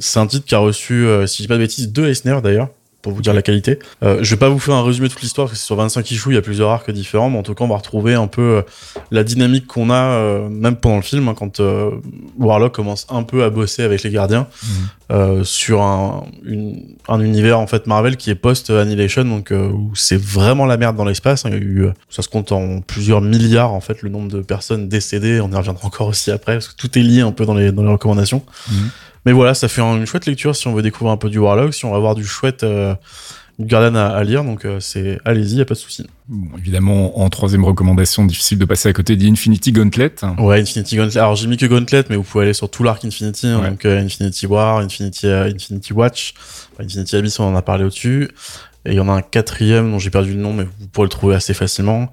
[0.00, 2.70] c'est un titre qui a reçu, si je dis pas de bêtises, deux Eisner d'ailleurs
[3.02, 3.78] pour vous dire la qualité.
[4.02, 5.76] Euh, je vais pas vous faire un résumé de toute l'histoire parce que c'est sur
[5.76, 8.14] 25 issues, il y a plusieurs arcs différents, mais en tout cas on va retrouver
[8.14, 8.62] un peu euh,
[9.10, 11.90] la dynamique qu'on a euh, même pendant le film hein, quand euh,
[12.38, 14.46] Warlock commence un peu à bosser avec les gardiens
[15.10, 15.44] mhm.
[15.44, 16.24] sur un,
[17.08, 20.96] un univers en fait Marvel qui est post Annihilation donc où c'est vraiment la merde
[20.96, 21.44] dans l'espace.
[21.46, 21.50] Hein.
[21.52, 25.40] Eu ça se compte en plusieurs milliards en fait le nombre de personnes décédées.
[25.40, 27.72] On y reviendra encore aussi après parce que tout est lié un peu dans les
[27.72, 28.42] dans les recommandations.
[28.70, 28.90] Mhm.
[29.26, 31.74] Mais voilà, ça fait une chouette lecture si on veut découvrir un peu du Warlock,
[31.74, 32.94] si on va avoir du chouette euh,
[33.58, 36.06] Guardian à, lire, donc euh, c'est allez-y, y a pas de souci.
[36.28, 40.14] Bon, évidemment, en troisième recommandation, difficile de passer à côté d'Infinity Gauntlet.
[40.38, 41.20] Ouais, Infinity Gauntlet.
[41.20, 43.84] Alors j'ai mis que Gauntlet, mais vous pouvez aller sur tout l'arc Infinity, hein, donc
[43.84, 46.34] euh, Infinity War, Infinity, Infinity Watch,
[46.78, 48.30] Infinity Abyss, on en a parlé au-dessus.
[48.86, 51.04] Et il y en a un quatrième dont j'ai perdu le nom, mais vous pourrez
[51.04, 52.10] le trouver assez facilement.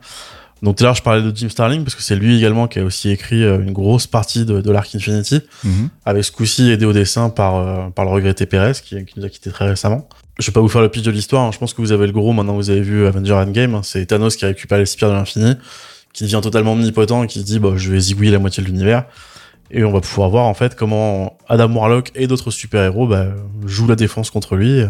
[0.62, 2.80] Donc tout à l'heure, je parlais de Jim Starling parce que c'est lui également qui
[2.80, 5.90] a aussi écrit euh, une grosse partie de, de l'Arc Infinity, mhm.
[6.06, 9.26] avec ce coup-ci aidé au dessin par, euh, par le regretté Perez, qui, qui, nous
[9.26, 10.08] a quitté très récemment.
[10.40, 11.52] Je vais pas vous faire le pitch de l'histoire, hein.
[11.52, 13.82] je pense que vous avez le gros maintenant vous avez vu Avenger Endgame, hein.
[13.84, 15.56] c'est Thanos qui récupère les spires de l'infini,
[16.14, 18.68] qui devient totalement omnipotent et qui se dit bah, je vais zigouiller la moitié de
[18.68, 19.06] l'univers.
[19.70, 23.28] Et on va pouvoir voir en fait comment Adam Warlock et d'autres super-héros bah,
[23.66, 24.80] jouent la défense contre lui.
[24.80, 24.88] Et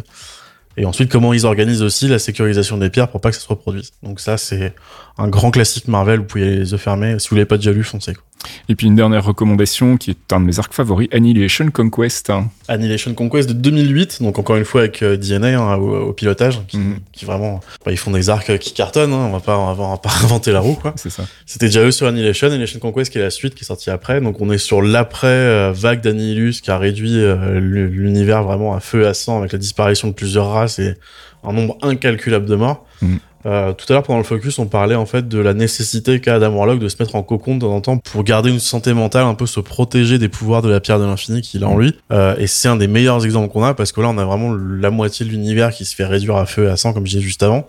[0.85, 3.91] ensuite, comment ils organisent aussi la sécurisation des pierres pour pas que ça se reproduise.
[4.03, 4.75] Donc ça, c'est
[5.17, 6.19] un grand classique Marvel.
[6.19, 7.17] Vous pouvez les yeux fermés.
[7.19, 8.13] Si vous l'avez pas déjà lu, foncez.
[8.13, 8.23] Quoi.
[8.69, 12.31] Et puis une dernière recommandation qui est un de mes arcs favoris, Annihilation Conquest.
[12.67, 16.77] Annihilation Conquest de 2008, donc encore une fois avec euh, DNA hein, au, pilotage, qui,
[16.77, 16.99] mhm.
[17.11, 19.73] qui vraiment, bah, ils font des arcs euh, qui cartonnent, hein, on, va pas, on,
[19.73, 20.93] va, pas inventer la roue quoi.
[20.97, 21.25] C'est ça.
[21.45, 24.21] C'était déjà eux sur Annihilation, Annihilation Conquest qui est la suite qui est sortie après,
[24.21, 27.17] donc on est sur l'après euh, vague d'Annihilus qui a réduit
[27.55, 30.95] l'univers vraiment à feu et à sang avec la disparition de plusieurs races et
[31.43, 32.85] un nombre incalculable de morts.
[33.01, 33.19] Mhm.
[33.47, 36.35] Euh, tout à l'heure, pendant le focus, on parlait en fait de la nécessité qu'a
[36.35, 38.93] Adam Warlock de se mettre en cocon de temps en temps pour garder une santé
[38.93, 41.77] mentale, un peu se protéger des pouvoirs de la pierre de l'infini qu'il a en
[41.77, 41.95] lui.
[42.11, 44.53] Euh, et c'est un des meilleurs exemples qu'on a parce que là, on a vraiment
[44.53, 47.11] la moitié de l'univers qui se fait réduire à feu et à sang, comme je
[47.11, 47.67] disais juste avant.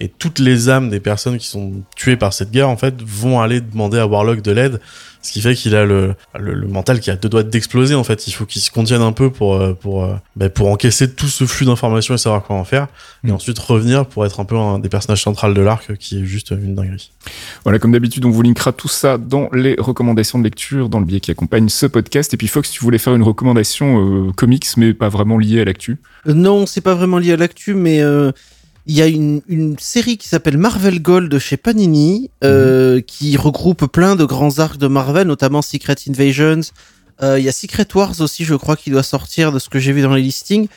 [0.00, 3.40] Et toutes les âmes des personnes qui sont tuées par cette guerre, en fait, vont
[3.40, 4.80] aller demander à Warlock de l'aide
[5.26, 8.26] ce qui fait qu'il a le, le, mental qui a deux doigts d'exploser en fait.
[8.28, 11.26] Il faut qu'il se contienne un peu pour euh, pour euh, bah, pour encaisser tout
[11.26, 12.86] ce flux d'informations et savoir quoi en faire,
[13.24, 13.34] et mm.
[13.34, 16.50] ensuite revenir pour être un peu un des personnages centrales de l'arc qui est juste
[16.50, 17.10] une dinguerie.
[17.64, 21.04] Voilà, comme d'habitude, on vous linkera tout ça dans les recommandations de lecture, dans le
[21.04, 22.32] billet qui accompagne ce podcast.
[22.32, 25.64] Et puis Fox, tu voulais faire une recommandation euh, comics, mais pas vraiment liée à
[25.64, 25.98] l'actu.
[26.26, 28.00] non, c'est pas vraiment lié à l'actu, mais
[28.86, 33.86] il y a une, une série qui s'appelle Marvel Gold chez Panini, euh, qui regroupe
[33.86, 36.60] plein de grands arcs de Marvel, notamment Secret Invasions.
[37.20, 39.80] Euh, il y a Secret Wars aussi, je crois, qui doit sortir de ce que
[39.80, 40.68] j'ai vu dans les listings.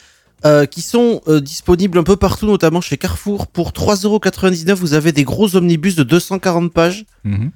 [0.45, 3.45] Euh, qui sont disponibles un peu partout, notamment chez Carrefour.
[3.45, 7.05] Pour 3,99€, vous avez des gros omnibus de 240 pages.
[7.25, 7.51] Mhm.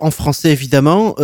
[0.00, 1.14] En français évidemment.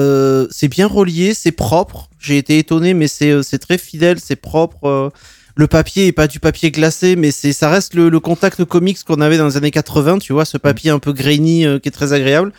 [0.50, 2.10] C'est bien relié, c'est propre.
[2.20, 5.10] J'ai été étonné, mais c'est très fidèle, c'est propre
[5.56, 9.20] le papier est pas du papier glacé, mais c'est ça reste le, contact comics qu'on
[9.20, 11.92] avait dans les années 80, tu vois, ce papier un peu grainy euh, qui est
[11.92, 12.52] très agréable.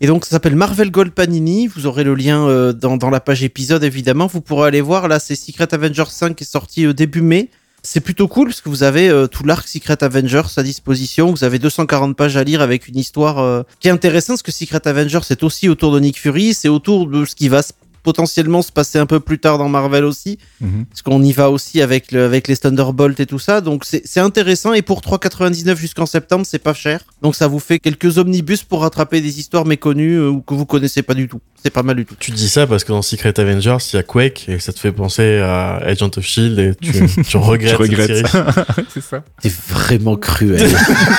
[0.00, 1.66] Et donc ça s'appelle Marvel Gold Panini.
[1.66, 4.28] Vous aurez le lien euh, dans, la page épisode évidemment.
[4.28, 5.08] Vous pourrez aller voir.
[5.08, 7.50] Là, c'est Secret Avengers 5 qui est sorti euh, début mai.
[7.82, 11.30] C'est plutôt cool parce que vous avez tout l'arc Secret Avengers à disposition.
[11.30, 14.86] Vous avez 240 pages à lire avec une histoire qui est intéressante parce que Secret
[14.88, 18.62] Avengers c'est aussi autour de Nick Fury, c'est autour de ce qui va se potentiellement
[18.62, 20.86] se passer un peu plus tard dans Marvel aussi, mhm.
[20.86, 23.60] parce qu'on y va aussi avec, le, avec les Thunderbolts et tout ça.
[23.60, 27.00] Donc c'est intéressant et pour 3,99 jusqu'en septembre, c'est pas cher.
[27.22, 30.66] Donc ça vous fait quelques omnibus pour rattraper des histoires méconnues euh, ou que vous
[30.66, 31.40] connaissez pas du tout.
[31.62, 32.14] C'est pas mal du tout.
[32.18, 34.78] Tu dis ça parce que dans Secret Avengers, il y a Quake et ça te
[34.78, 36.92] fait penser à Agent of Shield et tu,
[37.28, 37.76] tu regrettes.
[37.76, 38.26] regrettes.
[38.94, 39.24] c'est ça.
[39.42, 40.70] T'es vraiment cruel.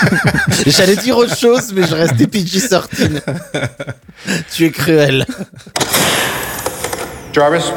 [0.65, 3.21] J'allais dire autre chose, mais je restais PG-13.
[4.55, 5.25] tu es cruel.
[7.31, 7.71] Jarvis,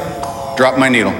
[0.57, 1.13] drop my needle.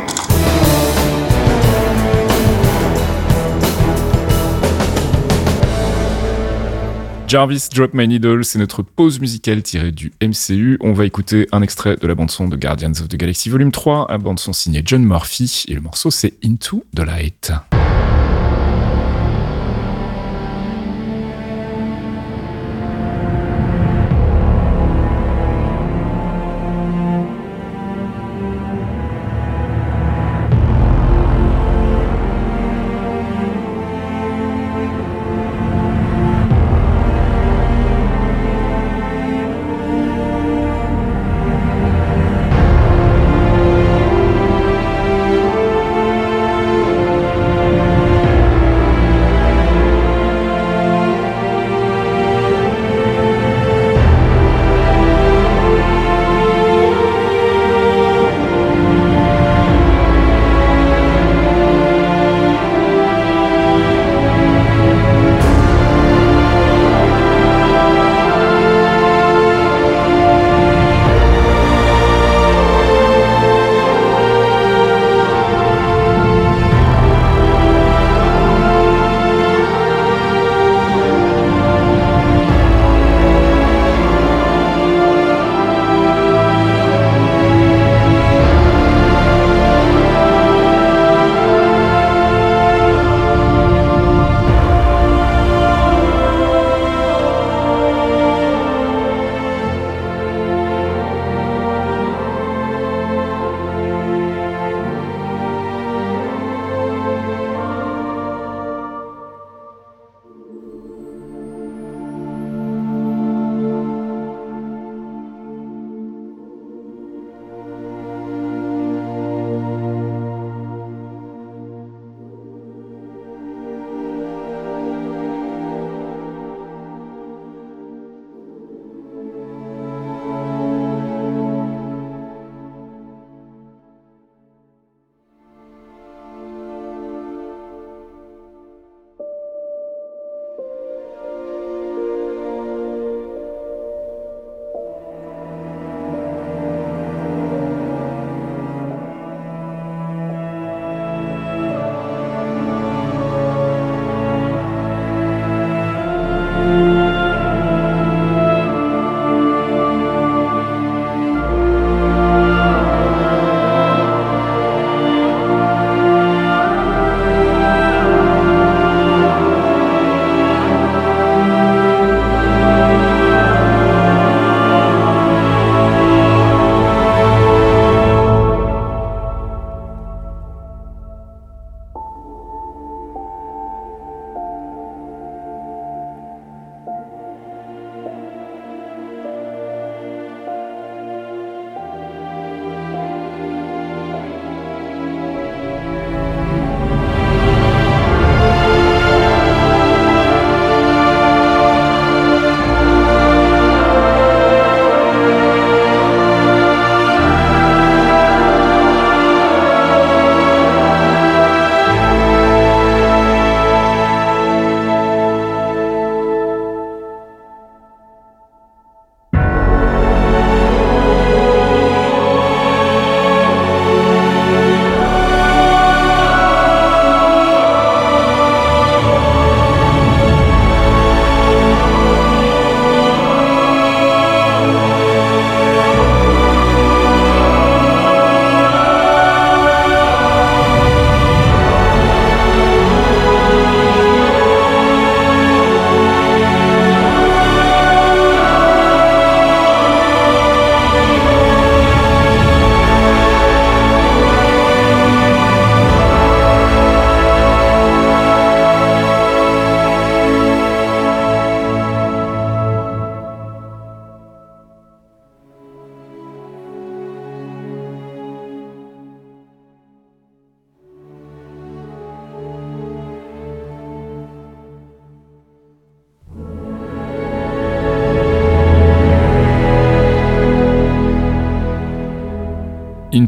[7.33, 10.77] Jarvis Drop My Needle, c'est notre pause musicale tirée du MCU.
[10.83, 14.13] On va écouter un extrait de la bande-son de Guardians of the Galaxy Volume 3,
[14.13, 17.51] un bande-son signé John Murphy, et le morceau c'est Into the Light.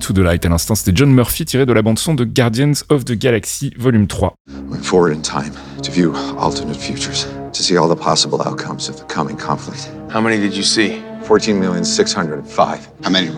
[0.04, 0.44] Into the Light.
[0.44, 4.06] À l'instant, c'était John Murphy tiré de la bande-son de Guardians of the Galaxy Volume
[4.06, 4.34] 3.
[4.68, 5.52] Went forward in time
[5.82, 9.90] to view alternate futures, to see all the possible outcomes of the coming conflict.
[10.12, 11.00] How many did you see?
[11.22, 12.88] 14,605.
[13.02, 13.30] How many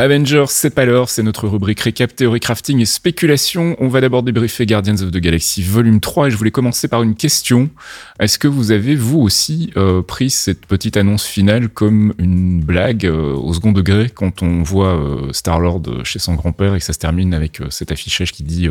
[0.00, 3.76] Avengers, c'est pas l'heure, c'est notre rubrique récap, théorie crafting et spéculation.
[3.80, 7.02] On va d'abord débriefer Guardians of the Galaxy volume 3 et je voulais commencer par
[7.02, 7.68] une question.
[8.18, 13.04] Est-ce que vous avez, vous aussi, euh, pris cette petite annonce finale comme une blague
[13.04, 16.94] euh, au second degré quand on voit euh, Star-Lord chez son grand-père et que ça
[16.94, 18.70] se termine avec cet affichage qui dit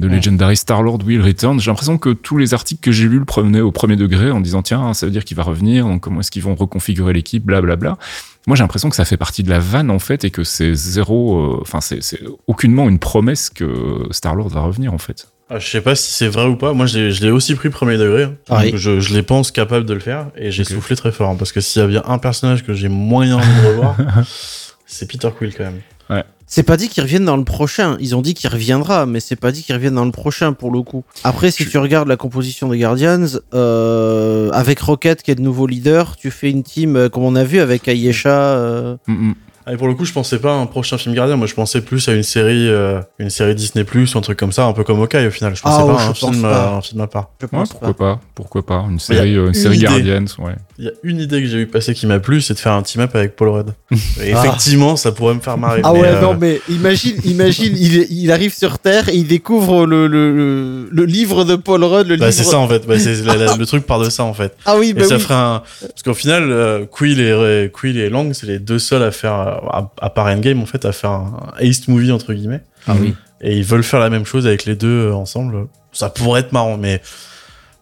[0.00, 1.60] The Legendary Star-Lord will return?
[1.60, 4.40] J'ai l'impression que tous les articles que j'ai lus le prenaient au premier degré en
[4.40, 7.44] disant tiens, ça veut dire qu'il va revenir, donc comment est-ce qu'ils vont reconfigurer l'équipe,
[7.44, 7.98] blablabla.
[8.46, 10.72] Moi, j'ai l'impression que ça fait partie de la vanne, en fait, et que c'est
[10.74, 15.28] zéro, euh, enfin, c'est aucunement une promesse que Star-Lord va revenir, en fait.
[15.50, 16.72] Ah, je sais pas si c'est vrai ou pas.
[16.72, 18.24] Moi, je l'ai aussi pris premier degré.
[18.24, 18.34] Hein.
[18.48, 21.36] Ah je, je les pense capables de le faire, et j'ai soufflé très fort, hein,
[21.36, 23.96] parce que s'il y a bien un personnage que j'ai moyen de revoir,
[24.86, 25.80] c'est Peter Quill, quand même.
[26.10, 26.24] Ouais.
[26.48, 27.96] C'est pas dit qu'ils reviennent dans le prochain.
[27.98, 30.70] Ils ont dit qu'il reviendra, mais c'est pas dit qu'ils reviennent dans le prochain pour
[30.70, 31.04] le coup.
[31.24, 35.66] Après, si tu regardes la composition des Guardians, euh, avec Rocket qui est le nouveau
[35.66, 38.30] leader, tu fais une team euh, comme on a vu avec Ayesha.
[38.30, 38.96] Euh...
[39.08, 39.34] Mm, mm.
[39.68, 41.34] Ah, et pour le coup, je pensais pas à un prochain film Gardien.
[41.34, 44.38] Moi, je pensais plus à une série, euh, une série Disney Plus ou un truc
[44.38, 45.56] comme ça, un peu comme Hawkeye au final.
[45.56, 47.30] Je pensais ah, pas à un, film, un film à part.
[47.40, 48.20] pourquoi pas.
[48.36, 50.54] Pourquoi pas Une série, une série Guardians, ouais.
[50.78, 52.72] Il y a une idée que j'ai vu passer qui m'a plu, c'est de faire
[52.72, 53.70] un team-up avec Paul Rudd.
[54.22, 55.80] Et effectivement, ça pourrait me faire marrer.
[55.84, 60.06] Ah ouais, non, mais imagine, imagine, il, il, arrive sur Terre et il découvre le,
[60.06, 62.08] le, le, livre de Paul Rudd.
[62.08, 62.86] Le bah, c'est ça en fait.
[62.86, 64.54] Bah, c'est le truc part de ça en fait.
[64.66, 65.20] Ah oui, bah et ça oui.
[65.20, 65.62] ferait un.
[65.80, 69.32] Parce qu'au final, euh, Quill et Quill et Lang, c'est les deux seuls à faire,
[69.32, 72.62] à, à part Endgame en fait, à faire un East movie entre guillemets.
[72.86, 73.14] Ah oui.
[73.40, 75.68] Et ils veulent faire la même chose avec les deux euh, ensemble.
[75.92, 77.00] Ça pourrait être marrant, mais.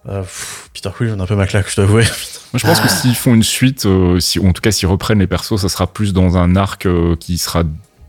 [0.09, 0.23] Euh,
[0.73, 1.95] Peter Quill, j'en ai un peu ma claque, je t'avoue.
[1.95, 2.03] Moi,
[2.55, 5.19] je pense que s'ils font une suite, euh, si, ou en tout cas s'ils reprennent
[5.19, 7.65] les persos, ça sera plus dans un arc euh, qui sera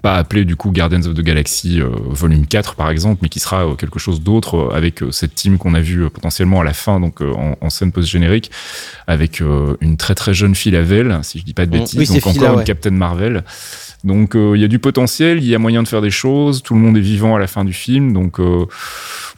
[0.05, 3.39] pas appelé du coup Guardians of the Galaxy euh, volume 4 par exemple, mais qui
[3.39, 6.73] sera euh, quelque chose d'autre euh, avec cette team qu'on a vu potentiellement à la
[6.73, 8.51] fin, donc en, en, scène post-générique,
[9.07, 12.27] avec une très très jeune fille Lavelle, si je dis pas de bêtises, oui, donc
[12.27, 13.43] encore une Captain Marvel.
[14.05, 16.73] Donc il y a du potentiel, il y a moyen de faire des choses, tout
[16.73, 18.39] le monde est vivant à la fin du film, donc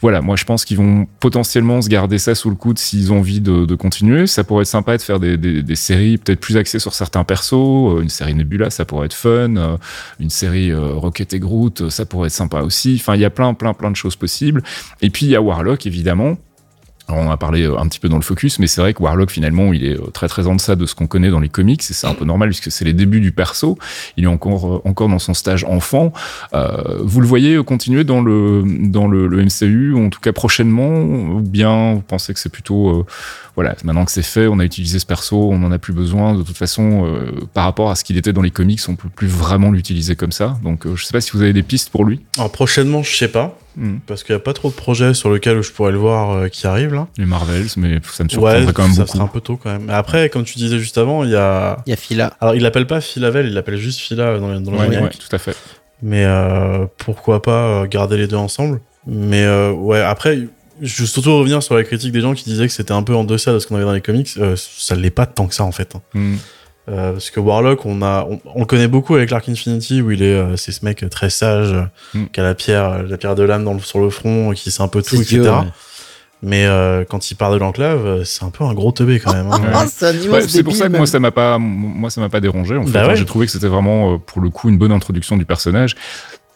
[0.00, 3.18] voilà, moi je pense qu'ils vont potentiellement se garder ça sous le coude s'ils ont
[3.18, 4.26] envie de, de, continuer.
[4.26, 7.24] Ça pourrait être sympa de faire des, des, des séries peut-être plus axées sur certains
[7.24, 9.78] persos, une série Nebula, ça pourrait être fun,
[10.20, 12.98] une série Rocket et Groot, ça pourrait être sympa aussi.
[13.00, 14.62] Enfin, il y a plein, plein, plein de choses possibles.
[15.00, 16.36] Et puis il y a Warlock évidemment
[17.08, 19.30] on a parlé euh, un petit peu dans le focus, mais c'est vrai que Warlock
[19.30, 21.80] finalement il est euh, très très en deçà de ce qu'on connaît dans les comics
[21.80, 23.78] et c'est un peu normal puisque c'est les débuts du perso.
[24.16, 26.12] Il est encore euh, encore dans son stage enfant.
[27.00, 31.40] Vous le voyez continuer dans le dans le, le, MCU, en tout cas prochainement, ou
[31.40, 33.06] bien vous pensez que c'est plutôt
[33.58, 36.36] voilà maintenant que c'est fait, on a utilisé ce perso, on n'en a plus besoin.
[36.36, 39.08] De toute façon, euh, par rapport à ce qu'il était dans les comics, on peut
[39.08, 40.56] plus vraiment l'utiliser comme ça.
[40.62, 42.20] Donc je sais pas si vous avez des pistes pour lui.
[42.36, 43.58] Alors prochainement, je sais pas.
[43.76, 43.98] Mmh.
[44.06, 46.48] Parce qu'il n'y a pas trop de projets sur lesquels je pourrais le voir euh,
[46.48, 47.08] qui arrivent là.
[47.16, 49.18] Les Marvels, mais ça me surprendrait ouais, quand même ça beaucoup.
[49.18, 49.86] Ça un peu tôt quand même.
[49.86, 51.78] Mais après, comme tu disais juste avant, il y a.
[51.86, 52.36] Il y a Phila.
[52.40, 54.98] Alors il l'appelle pas Philavel, il l'appelle juste Phila dans, dans le ouais.
[55.00, 55.56] Ouais, tout à fait.
[56.00, 58.80] Mais euh, pourquoi pas garder les deux ensemble.
[59.10, 60.38] Mais euh, ouais, après,
[60.80, 63.14] je veux surtout revenir sur la critique des gens qui disaient que c'était un peu
[63.14, 64.28] en deçà de ce qu'on avait dans les comics.
[64.38, 65.94] Euh, ça l'est pas tant que ça en fait.
[65.94, 66.02] Hein.
[66.14, 66.36] Mmh.
[66.88, 70.10] Euh, parce que Warlock, on a, on, on, le connaît beaucoup avec l'Arc Infinity où
[70.10, 71.74] il est, euh, c'est ce mec très sage,
[72.14, 72.26] mm.
[72.32, 75.02] qui a la pierre, la pierre de l'âme sur le front, qui sait un peu
[75.02, 75.40] tout, etc.
[75.40, 75.50] Ouais.
[76.40, 79.50] Mais euh, quand il part de l'enclave, c'est un peu un gros teubé quand même.
[79.52, 79.60] Hein.
[80.30, 80.40] Ouais.
[80.46, 82.76] c'est pour ça que moi ça m'a pas, moi ça m'a pas dérangé.
[82.76, 83.16] En fait, bah ouais.
[83.16, 85.94] j'ai trouvé que c'était vraiment pour le coup une bonne introduction du personnage.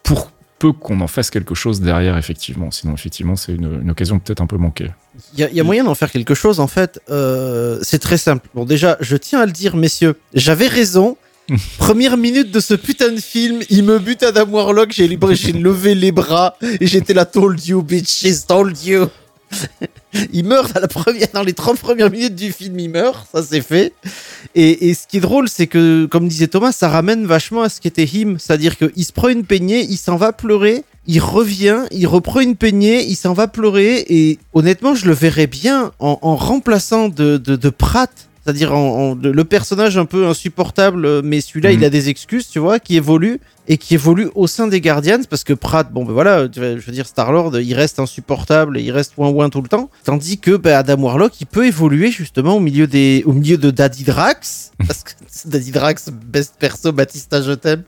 [0.02, 0.30] Pour
[0.62, 2.70] peu qu'on en fasse quelque chose derrière, effectivement.
[2.70, 4.90] Sinon, effectivement, c'est une, une, occasion peut-être un peu manquée.
[5.34, 7.00] Il y, a, y a moyen d'en faire quelque chose, en fait.
[7.10, 8.48] Euh, c'est très simple.
[8.54, 11.16] Bon, déjà, je tiens à le dire, messieurs, j'avais raison.
[11.78, 16.12] Première minute de ce putain de film, il me bute Adam Warlock, j'ai levé les
[16.12, 19.08] bras et j'étais là, told you, bitches, told you.
[20.32, 20.72] il meurt
[21.32, 23.92] dans, les 30 premières minutes du film, il meurt, ça c'est fait.
[24.54, 27.80] Et, ce qui est drôle, c'est que, comme disait Thomas, ça ramène vachement à ce
[27.80, 32.06] qu'était Him, c'est-à-dire qu'il se prend une peignée, il s'en va pleurer, il revient, il
[32.06, 36.36] reprend une peignée, il s'en va pleurer, et honnêtement, je le verrais bien en, en
[36.36, 38.10] remplaçant de, de, de Pratt.
[38.44, 41.74] C'est-à-dire en, en, le personnage un peu insupportable, mais celui-là, mmh.
[41.74, 45.20] il a des excuses, tu vois, qui évolue et qui évolue au sein des Guardians
[45.28, 48.90] parce que Pratt, bon ben voilà, je veux dire Star-Lord, il reste insupportable et il
[48.90, 52.56] reste ouin ouin tout le temps, tandis que ben, Adam Warlock, il peut évoluer justement
[52.56, 55.12] au milieu des, au milieu de Daddy Drax, parce que
[55.44, 57.84] Daddy Drax, best perso, Batista, je t'aime.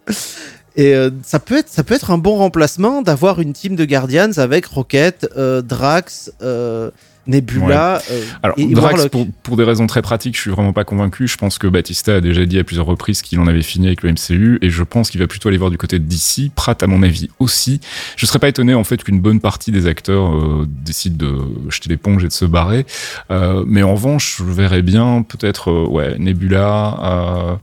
[0.76, 3.84] Et euh, ça peut être, ça peut être un bon remplacement d'avoir une team de
[3.84, 6.32] Guardians avec Rocket, euh, Drax.
[6.42, 6.90] Euh,
[7.26, 9.08] Nebula euh, Alors, Drax,
[9.42, 11.26] pour, des raisons très pratiques, je suis vraiment pas convaincu.
[11.26, 14.02] Je pense que Batista a déjà dit à plusieurs reprises qu'il en avait fini avec
[14.02, 16.50] le MCU et je pense qu'il va plutôt aller voir du côté de DC.
[16.54, 17.80] Pratt, à mon avis, aussi.
[18.16, 21.88] Je serais pas étonné en fait qu'une bonne partie des acteurs euh, décident de jeter
[21.88, 22.86] l'éponge et de se barrer.
[23.30, 27.58] Euh, mais en revanche, je verrais bien peut-être ouais Nebula.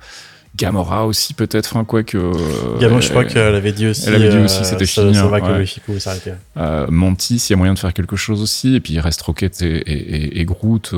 [0.61, 2.79] Gamora aussi peut-être, enfin quoi que.
[2.79, 4.07] Gamora, je crois qu'elle avait dit aussi.
[4.07, 5.15] Elle avait dit aussi, c'était fini.
[5.15, 5.65] Ça, va hein, ouais.
[5.65, 6.33] que s'arrêter.
[6.57, 9.21] Euh, Mantis, il y a moyen de faire quelque chose aussi, et puis il reste
[9.21, 10.93] Rocket et, et, et Groot.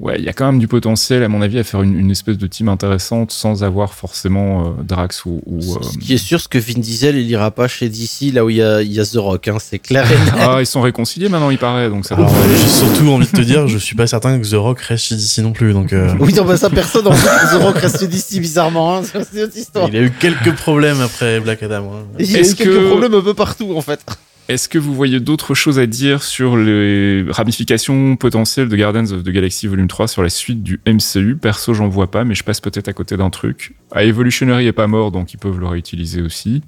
[0.00, 1.98] Euh, ouais, il y a quand même du potentiel, à mon avis, à faire une,
[1.98, 5.42] une espèce de team intéressante sans avoir forcément euh, Drax ou.
[5.46, 5.82] ou euh...
[5.82, 8.50] Ce qui est sûr, c'est que Vin Diesel, il ira pas chez DC, là où
[8.50, 10.06] il y a, il y a The Rock, hein, c'est clair.
[10.38, 13.42] ah, ils sont réconciliés maintenant, il paraît, donc ça Alors, J'ai surtout envie de te
[13.42, 15.92] dire, je suis pas certain que The Rock reste chez DC non plus, donc.
[15.92, 16.14] Euh...
[16.20, 19.56] Oui, non, bah, ça personne, en The Rock reste chez DC, bizarrement, hein, c'est autre
[19.56, 19.88] histoire.
[19.88, 21.92] Il a eu quelques problèmes après Black Adam.
[21.92, 22.06] Hein.
[22.18, 24.00] Il a eu quelques problèmes un peu partout, en fait.
[24.48, 29.22] Est-ce que vous voyez d'autres choses à dire sur les ramifications potentielles de Guardians of
[29.22, 32.42] the Galaxy Volume 3 sur la suite du MCU Perso, j'en vois pas, mais je
[32.42, 33.74] passe peut-être à côté d'un truc.
[33.92, 36.62] Ah, Evolutionary est pas mort, donc ils peuvent le réutiliser aussi.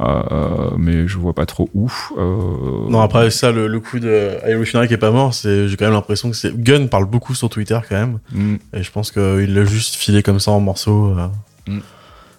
[0.00, 1.92] Euh, mais je vois pas trop où.
[2.16, 2.88] Euh...
[2.88, 5.92] Non, après ça, le, coup de Evolutionary qui est pas mort, c'est j'ai quand même
[5.92, 6.56] l'impression que c'est.
[6.56, 8.18] Gunn parle beaucoup sur Twitter quand même.
[8.32, 8.54] Mm.
[8.74, 11.14] Et je pense qu'il l'a juste filé comme ça en morceaux.
[11.18, 11.28] Euh.
[11.68, 11.80] Mm.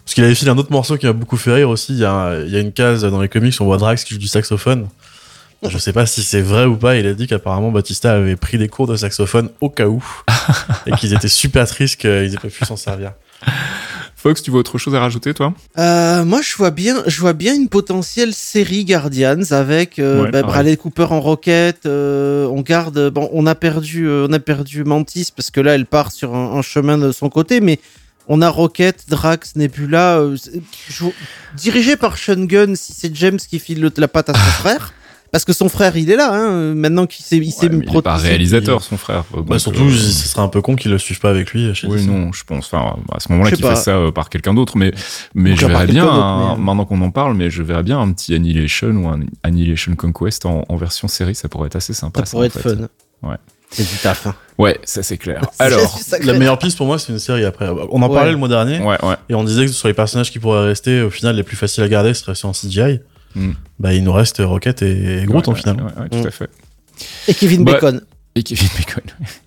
[0.05, 1.93] Parce qu'il avait filé un autre morceau qui m'a beaucoup fait rire aussi.
[1.93, 4.13] Il y, a, il y a une case dans les comics, on voit Drax qui
[4.13, 4.87] joue du saxophone.
[5.67, 6.95] Je sais pas si c'est vrai ou pas.
[6.95, 10.03] Il a dit qu'apparemment Batista avait pris des cours de saxophone au cas où
[10.85, 13.13] et qu'ils étaient super tristes qu'ils aient pas pu s'en servir.
[14.15, 15.53] Fox, tu vois autre chose à rajouter, toi?
[15.77, 20.41] Euh, Moi, je vois bien, je vois bien une potentielle série Guardians avec euh, bah,
[20.41, 21.85] Bradley Cooper en roquette.
[21.85, 25.75] Euh, on garde, bon, on a perdu, euh, on a perdu Mantis parce que là,
[25.75, 27.79] elle part sur un, un chemin de son côté, mais
[28.27, 30.37] on a Rocket, Drax, Nebula, euh,
[31.55, 34.93] dirigé par Sean Gunn, si c'est James qui file la patte à son frère.
[35.31, 37.97] Parce que son frère, il est là, hein, maintenant qu'il s'est, il s'est ouais, Il
[37.97, 39.25] est pas réalisateur, son frère.
[39.45, 41.75] Bah, surtout, euh, ce serait un peu con qu'il le suive pas avec lui.
[41.75, 42.67] Chez oui, non, je pense.
[42.71, 44.77] Enfin, à ce moment-là, qu'il fasse ça euh, par quelqu'un d'autre.
[44.77, 44.93] Mais,
[45.33, 48.91] mais je verrais bien, maintenant qu'on en parle, mais je verrais bien un petit Annihilation
[48.91, 51.35] ou un Annihilation Conquest en, en version série.
[51.35, 52.23] Ça pourrait être assez sympa.
[52.23, 52.87] Ça, pourrait être fun.
[53.21, 53.35] Ouais.
[53.71, 54.27] C'est du taf.
[54.27, 54.35] Hein.
[54.57, 55.45] Ouais, ça c'est clair.
[55.59, 57.67] Alors, la meilleure piste pour moi, c'est une série après.
[57.91, 58.79] On en parlait le mois dernier.
[58.79, 59.15] Ouais, ouais.
[59.29, 61.83] Et on disait que sur les personnages qui pourraient rester, au final, les plus faciles
[61.83, 63.01] à garder, ce serait sur un CGI.
[63.35, 63.51] Mm.
[63.79, 65.77] Bah, il nous reste Rocket et Groot en final.
[65.81, 66.49] Ouais, tout à fait.
[67.27, 68.01] Et Kevin bah, Bacon.
[68.35, 69.03] Et Kevin Bacon.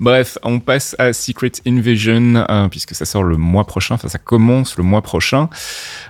[0.00, 4.18] Bref, on passe à Secret Invasion, euh, puisque ça sort le mois prochain, enfin ça
[4.18, 5.48] commence le mois prochain.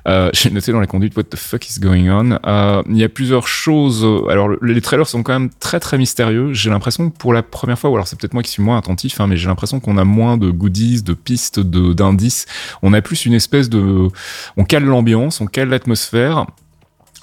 [0.09, 2.39] Euh, J'ai noté dans les conduites What the fuck is going on?
[2.47, 4.07] Euh, il y a plusieurs choses.
[4.31, 6.53] Alors les trailers sont quand même très très mystérieux.
[6.53, 9.21] J'ai l'impression pour la première fois, ou alors c'est peut-être moi qui suis moins attentif,
[9.21, 12.47] hein, mais j'ai l'impression qu'on a moins de goodies, de pistes, d'indices.
[12.83, 14.09] On a plus une espèce de...
[14.57, 16.47] On cale l'ambiance, on cale l'atmosphère.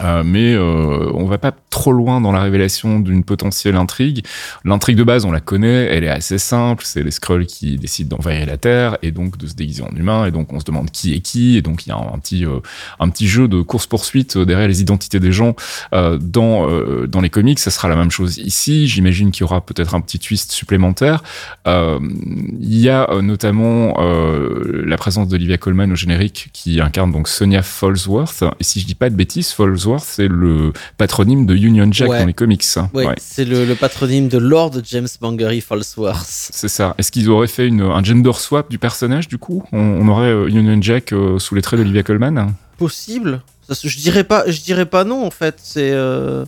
[0.02, 4.26] Euh, mais euh, on va pas trop loin dans la révélation d'une potentielle intrigue.
[4.66, 6.84] L'intrigue de base, on la connaît, elle est assez simple.
[6.86, 10.26] C'est les Skrulls qui décident d'envahir la Terre et donc de se déguiser en humain.
[10.26, 11.58] Et donc on se demande qui est qui.
[11.58, 12.60] Et donc il y a un, petit euh,
[13.00, 15.56] un petit jeu de course poursuite derrière les identités des gens
[15.94, 16.68] euh, dans
[17.08, 17.60] dans les comics.
[17.60, 18.88] Ça sera la même chose ici.
[18.88, 21.24] J'imagine qu'il y aura peut-être un petit twist supplémentaire.
[21.66, 28.44] Il y a notamment la présence d'Olivia Colman au générique qui incarne donc Sonia Falsworth.
[28.60, 29.52] Et si je dis pas de bêtises,
[30.00, 32.64] C'est le patronyme de Union Jack dans les comics.
[32.94, 36.26] Ouais, c'est le, patronyme de Lord James Bangery Falsworth.
[36.28, 36.96] C'est ça.
[36.98, 39.64] Est-ce qu'ils auraient fait une, un gender swap du personnage du coup?
[39.72, 42.54] On, aurait euh, Union Jack euh, sous les traits d'Olivia Colman?
[42.78, 43.42] Possible.
[43.70, 45.56] je dirais pas, je dirais pas non en fait.
[45.62, 46.46] C'est euh,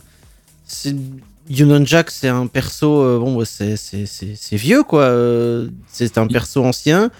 [1.48, 3.20] Union Jack, c'est un perso.
[3.20, 3.76] bon, c'est
[4.52, 5.12] vieux quoi.
[5.92, 7.10] c'est un perso ancien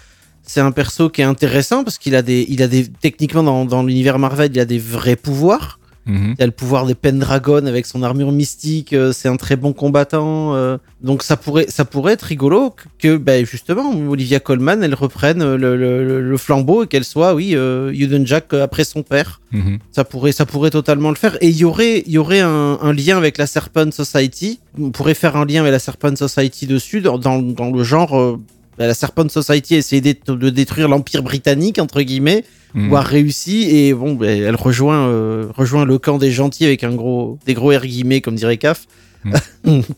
[0.46, 3.64] c'est un perso qui est intéressant parce qu'il a des, il a des, techniquement dans,
[3.64, 5.80] dans l'univers Marvel, il a des vrais pouvoirs.
[6.06, 6.34] Mhm.
[6.38, 8.92] Il a le pouvoir des Pendragon avec son armure mystique.
[8.92, 10.54] Euh, c'est un très bon combattant.
[10.54, 10.78] Euh.
[11.02, 15.76] donc ça pourrait, ça pourrait être rigolo que, ben, justement, Olivia Colman, elle reprenne le,
[15.76, 17.92] le, le flambeau et qu'elle soit, oui, euh,
[18.24, 19.40] Jack après son père.
[19.52, 19.78] Mhm.
[19.92, 21.36] Ça pourrait, ça pourrait totalement le faire.
[21.40, 24.60] Et il y aurait, il y aurait un, un, lien avec la Serpent Society.
[24.80, 28.18] On pourrait faire un lien avec la Serpent Society dessus dans, dans, dans le genre.
[28.18, 28.38] Euh,
[28.78, 32.90] la Serpent Society a essayé de, détruire l'Empire britannique, entre guillemets mmh.
[32.90, 36.84] ou a réussi et bon, ben, elle rejoint, euh, rejoint le camp des gentils avec
[36.84, 38.86] un gros, des gros R guillemets comme dirait CAF.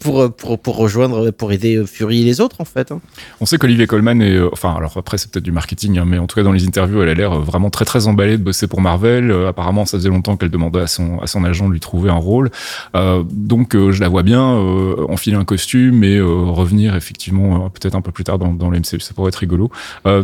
[0.00, 2.90] Pour, pour, pour, rejoindre, pour aider euh, Fury et les autres, en fait.
[2.90, 3.02] Hein.
[3.42, 6.16] On sait qu'Olivier Coleman est, euh, enfin, alors après, c'est peut-être du marketing, hein, mais
[6.16, 8.66] en tout cas, dans les interviews, elle a l'air vraiment très, très emballée de bosser
[8.66, 9.30] pour Marvel.
[9.46, 12.14] apparemment, ça faisait longtemps qu'elle demandait à son, à son agent de lui trouver un
[12.14, 12.50] rôle.
[12.94, 18.24] donc, je la vois bien enfiler un costume et revenir, effectivement, peut-être un peu plus
[18.24, 19.00] tard dans, dans le MCU.
[19.00, 19.70] Ça pourrait être rigolo.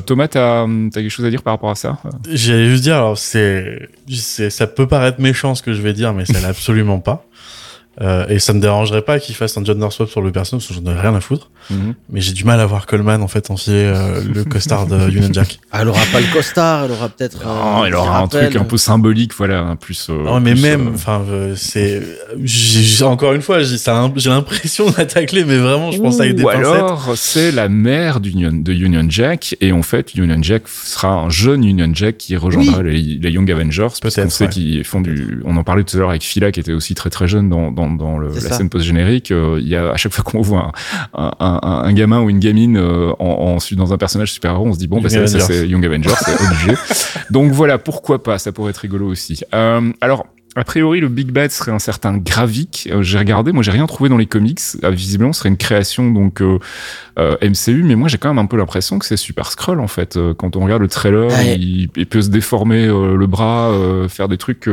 [0.06, 1.98] Thomas, t'as as quelque chose à dire par rapport à ça?
[2.30, 6.24] J'allais juste dire, alors, c'est, ça peut paraître méchant ce que je vais dire, mais
[6.24, 7.26] ça l'est absolument pas.
[8.00, 10.78] Euh, et ça me dérangerait pas qu'il fasse un John Northwap sur le personnage, parce
[10.78, 11.50] que j'en ai rien à foutre.
[11.70, 11.94] Mhm.
[12.10, 15.28] Mais j'ai du mal à voir Coleman, en fait, enfiler euh, le costard de Union
[15.32, 15.60] Jack.
[15.70, 17.44] Ah, elle aura pas le costard, elle aura peut-être.
[17.44, 20.08] Non, elle aura un truc un peu symbolique, voilà, un plus.
[20.10, 21.22] Euh, non, mais même, enfin,
[21.56, 22.02] c'est.
[23.02, 23.76] Encore une fois, j'ai
[24.30, 28.72] l'impression d'attaquer, mais vraiment, je pense avec des Ou alors, c'est la mère d'Union, de
[28.72, 33.00] Union Jack, et en fait, Union Jack sera un jeune Union Jack qui rejoindra les,
[33.00, 33.88] Young Avengers.
[34.00, 35.42] Parce qu'on sait qu'ils font du.
[35.44, 37.70] On en parlait tout à l'heure avec Phila, qui était aussi très très jeune dans
[37.70, 40.72] dans, la scène post-générique, euh, il y a à chaque fois qu'on voit
[41.14, 45.00] un, gamin ou une gamine euh, en, dans un personnage super-héros, on se dit bon,
[45.00, 46.78] bah, ça, c'est Young Avengers, c'est obligé.
[47.30, 49.40] Donc voilà, pourquoi pas, ça pourrait être rigolo aussi.
[49.54, 50.26] Euh, alors,
[50.56, 52.90] a priori, le Big Bad serait un certain Gravik.
[53.00, 54.60] j'ai regardé, moi j'ai rien trouvé dans les comics.
[54.82, 56.42] visiblement, ce serait une création donc
[57.16, 60.18] MCU, mais moi j'ai quand même un peu l'impression que c'est Super Skrull en fait.
[60.38, 63.72] quand on regarde le trailer, il, peut se déformer le bras,
[64.08, 64.68] faire des trucs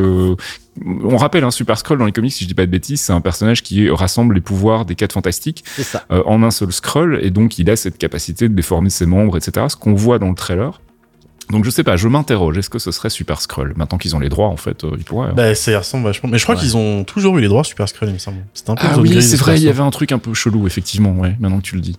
[0.80, 3.02] on rappelle un hein, Super Skrull dans les comics, si je dis pas de bêtises,
[3.02, 5.64] c'est un personnage qui rassemble les pouvoirs des quatre fantastiques
[6.12, 9.38] euh, en un seul Skrull, et donc il a cette capacité de déformer ses membres,
[9.38, 9.68] etc.
[9.70, 10.82] Ce qu'on voit dans le trailer.
[11.52, 14.20] Donc je sais pas, je m'interroge, est-ce que ce serait Super Skrull Maintenant qu'ils ont
[14.20, 15.30] les droits, en fait, euh, ils pourraient.
[15.30, 15.34] Hein.
[15.36, 16.30] Bah, ça ressemble vachement.
[16.30, 18.38] Mais je crois qu'ils ont toujours eu les droits Super Skrull, il me semble.
[18.54, 20.66] C'était un peu ah oui, c'est vrai, il y avait un truc un peu chelou,
[20.68, 21.97] effectivement, ouais, maintenant que tu le dis.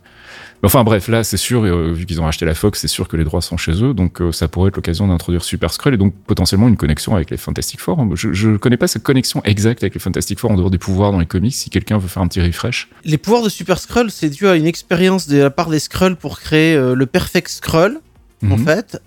[0.64, 3.16] Enfin bref, là c'est sûr, euh, vu qu'ils ont acheté la Fox, c'est sûr que
[3.16, 5.96] les droits sont chez eux, donc euh, ça pourrait être l'occasion d'introduire Super Skrull et
[5.96, 8.14] donc potentiellement une connexion avec les Fantastic Four.
[8.14, 11.10] Je, ne connais pas cette connexion exacte avec les Fantastic Four en dehors des pouvoirs
[11.10, 11.54] dans les comics.
[11.54, 12.88] Si quelqu'un veut faire un petit refresh.
[13.04, 16.14] Les pouvoirs de Super Skrull, c'est dû à une expérience de la part des Skrulls
[16.14, 17.98] pour créer euh, le Perfect Skrull.
[18.44, 18.64] En mhm.
[18.64, 19.00] fait,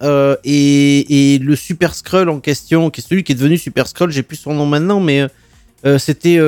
[0.45, 4.23] et, le Super Skrull en question, qui est celui qui est devenu Super Skrull, j'ai
[4.23, 5.27] plus son nom maintenant, mais
[5.97, 6.39] c'était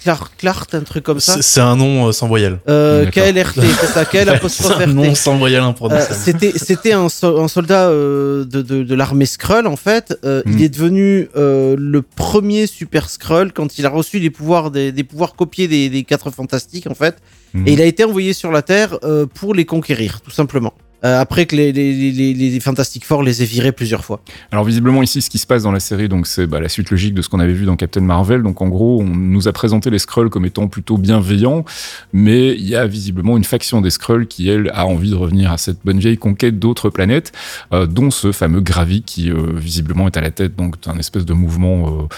[0.00, 1.42] Clark, un truc comme ça.
[1.42, 2.58] C'est un nom euh, sans voyelle.
[2.68, 7.48] Euh, KLRT, c'est ça, KL apostrophe un nom sans voyelle euh, C'était c'était un, un,
[7.48, 10.18] soldat euh, de, de, de l'armée Skrull en fait.
[10.24, 10.62] Euh, Il hmm.
[10.62, 15.34] est devenu le premier Super Skrull quand il a reçu les pouvoirs des, des pouvoirs
[15.34, 17.16] copiés des, des quatre fantastiques en fait.
[17.52, 17.66] Hmm.
[17.66, 18.98] Et il a été envoyé sur la Terre
[19.34, 20.72] pour les conquérir, tout simplement.
[21.04, 24.20] Euh, après que les, les, les, les, Fantastic Four les aient virés plusieurs fois.
[24.50, 26.90] Alors visiblement ici, ce qui se passe dans la série, donc c'est bah, la suite
[26.90, 28.42] logique de ce qu'on avait vu dans Captain Marvel.
[28.42, 31.64] Donc en gros, on nous a présenté les Skrulls comme étant plutôt bienveillants,
[32.12, 35.52] mais il y a visiblement une faction des Skrulls qui elle a envie de revenir
[35.52, 37.32] à cette bonne vieille conquête d'autres planètes,
[37.72, 41.24] euh, dont ce fameux Gravi qui euh, visiblement est à la tête donc d'un espèce
[41.24, 42.08] de mouvement,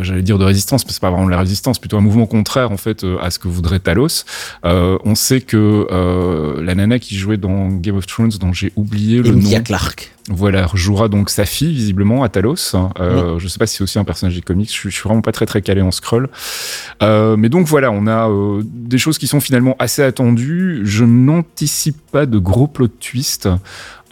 [0.00, 2.72] j'allais dire de résistance, mais c'est pas vraiment de la résistance, plutôt un mouvement contraire
[2.72, 4.24] en fait à ce que voudrait Talos.
[4.62, 5.86] on sait que
[6.60, 9.62] la nana qui jouait dans Game of Thrones dont j'ai oublié le nom.
[9.62, 10.12] Clark.
[10.28, 12.74] Voilà, jouera donc sa fille visiblement à Talos.
[13.00, 14.70] Euh, Je sais pas si c'est aussi un personnage des comics.
[14.72, 16.28] Je, suis vraiment pas très très calé en scroll.
[17.02, 20.82] Euh, mais donc voilà, on a euh, des choses qui sont finalement assez attendues.
[20.84, 23.48] Je n'anticipe pas de gros plot twist.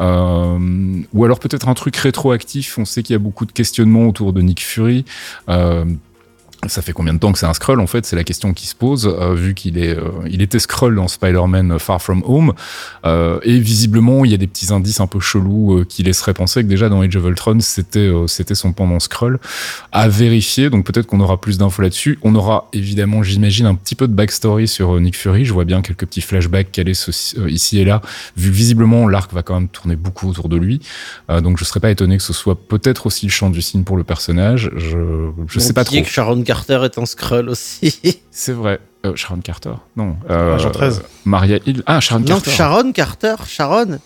[0.01, 0.59] Euh,
[1.12, 2.79] ou alors peut-être un truc rétroactif.
[2.79, 5.05] On sait qu'il y a beaucoup de questionnements autour de Nick Fury.
[6.65, 8.05] Euh, ça fait combien de temps que c'est un Skrull en fait?
[8.05, 11.09] C'est la question qui se pose, euh, vu qu'il est, euh, il était Skrull dans
[11.09, 12.53] Spider-Man Far From Home,
[13.05, 16.63] euh, et visiblement il y a des petits indices un peu chelous qui laisseraient penser
[16.63, 19.39] que déjà dans Age of Ultron c'était c'était son pendant Skrull.
[19.93, 22.19] À vérifier, donc peut-être qu'on aura plus d'infos là-dessus.
[22.23, 25.45] On aura évidemment, j'imagine, un petit peu de backstory sur Nick Fury.
[25.45, 26.93] Je vois bien quelques petits flashbacks calés
[27.49, 28.03] ici et là,
[28.37, 30.81] vu visiblement l'arc va quand même tourner beaucoup autour de lui.
[31.29, 33.97] donc je serais pas étonné que ce soit peut-être aussi le champ du signe pour
[33.97, 34.71] le personnage.
[34.77, 35.97] Je je sais pas trop.
[36.49, 38.01] Carter est un Skrull aussi.
[38.31, 38.81] C'est vrai.
[39.05, 40.17] Euh, Sharon Carter Non.
[40.31, 41.03] Euh, Agent 13.
[41.27, 41.83] Maria Hill.
[41.85, 42.51] Ah, Sharon Carter.
[42.51, 43.35] Non, Sharon Carter.
[43.47, 43.99] Sharon.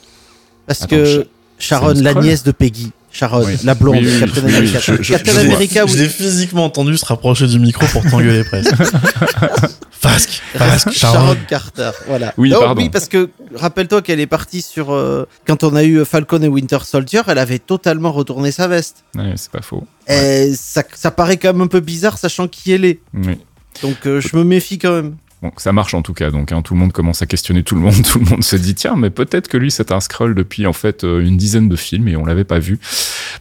[0.66, 1.28] Parce que
[1.61, 2.90] Sharon, la nièce de Peggy.
[3.12, 4.80] Sharon, la blonde, Captain America.
[4.80, 5.92] Captain America, oui.
[5.94, 8.72] J'ai physiquement entendu se rapprocher du micro pour t'engueuler presque.
[9.90, 11.36] Fasque, Fasque, Sharon.
[11.46, 12.34] Carter, voilà.
[12.36, 12.80] Oui, pardon.
[12.80, 16.48] oui parce que rappelle-toi qu'elle est partie sur euh, quand on a eu Falcon et
[16.48, 19.04] Winter Soldier, elle avait totalement retourné sa veste.
[19.14, 19.86] Ouais, c'est pas faux.
[20.08, 23.00] Et ça, ça paraît quand même un peu bizarre, sachant qui elle est.
[23.14, 23.38] Oui.
[23.82, 25.16] Donc euh, je me méfie quand même.
[25.43, 27.74] Bon, ça marche en tout cas, donc hein, tout le monde commence à questionner tout
[27.74, 30.34] le monde, tout le monde se dit tiens, mais peut-être que lui c'est un scroll
[30.34, 32.78] depuis en fait euh, une dizaine de films et on l'avait pas vu.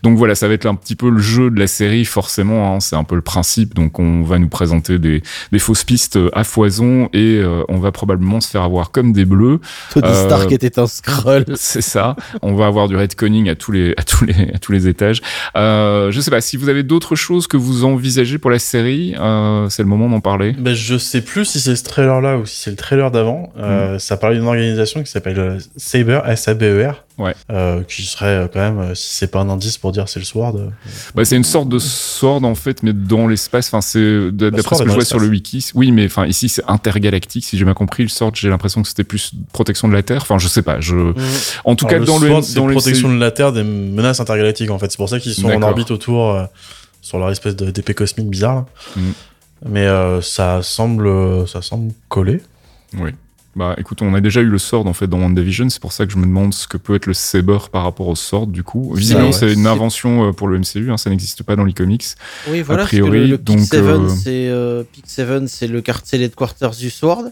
[0.03, 2.79] Donc voilà, ça va être un petit peu le jeu de la série, forcément, hein,
[2.79, 3.75] c'est un peu le principe.
[3.75, 5.21] Donc on va nous présenter des,
[5.51, 9.25] des fausses pistes à foison et euh, on va probablement se faire avoir comme des
[9.25, 9.59] bleus.
[9.91, 11.45] Tony euh, Stark était un scroll.
[11.55, 12.15] C'est ça.
[12.41, 15.21] On va avoir du redconning à tous les à tous les à tous les étages.
[15.55, 19.13] Euh, je sais pas si vous avez d'autres choses que vous envisagez pour la série,
[19.19, 20.53] euh, c'est le moment d'en parler.
[20.57, 23.99] Ben je sais plus si c'est trailer-là ou si c'est le trailer d'avant, euh, mm.
[23.99, 27.03] ça parlait d'une organisation qui s'appelle euh, Saber, S-A-B-E-R.
[27.17, 27.35] Ouais.
[27.51, 30.57] Euh, qui serait quand même, si c'est pas un indice pour dire c'est le Sword.
[31.13, 33.67] Bah, c'est une sorte de Sword en fait, mais dans l'espace.
[33.67, 35.69] Enfin, c'est d'après ce que je vois sur le wiki.
[35.75, 37.45] Oui, mais enfin ici c'est intergalactique.
[37.45, 40.23] Si j'ai bien compris, le Sword, j'ai l'impression que c'était plus protection de la Terre.
[40.23, 40.79] Enfin, je sais pas.
[40.79, 40.95] Je.
[40.95, 41.15] Mm.
[41.65, 44.89] En tout cas, dans le, dans protection de la Terre des menaces intergalactiques en fait.
[44.89, 46.47] C'est pour ça qu'ils sont en orbite autour
[47.01, 48.65] sur leur espèce d'épée cosmique bizarre.
[48.95, 49.11] Mm.
[49.65, 52.41] Mais euh, ça semble, ça semble coller.
[52.97, 53.11] Oui.
[53.53, 56.05] Bah écoute, on a déjà eu le Sword en fait dans WandaVision, c'est pour ça
[56.05, 58.63] que je me demande ce que peut être le Saber par rapport au Sword du
[58.63, 58.93] coup.
[58.95, 62.05] Visiblement, c'est une invention euh, pour le MCU, hein, ça n'existe pas dans les comics.
[62.47, 63.27] Oui, voilà, a priori.
[63.27, 67.25] le, donc, euh, c'est euh, 7, c'est le quartier headquarters du Sword.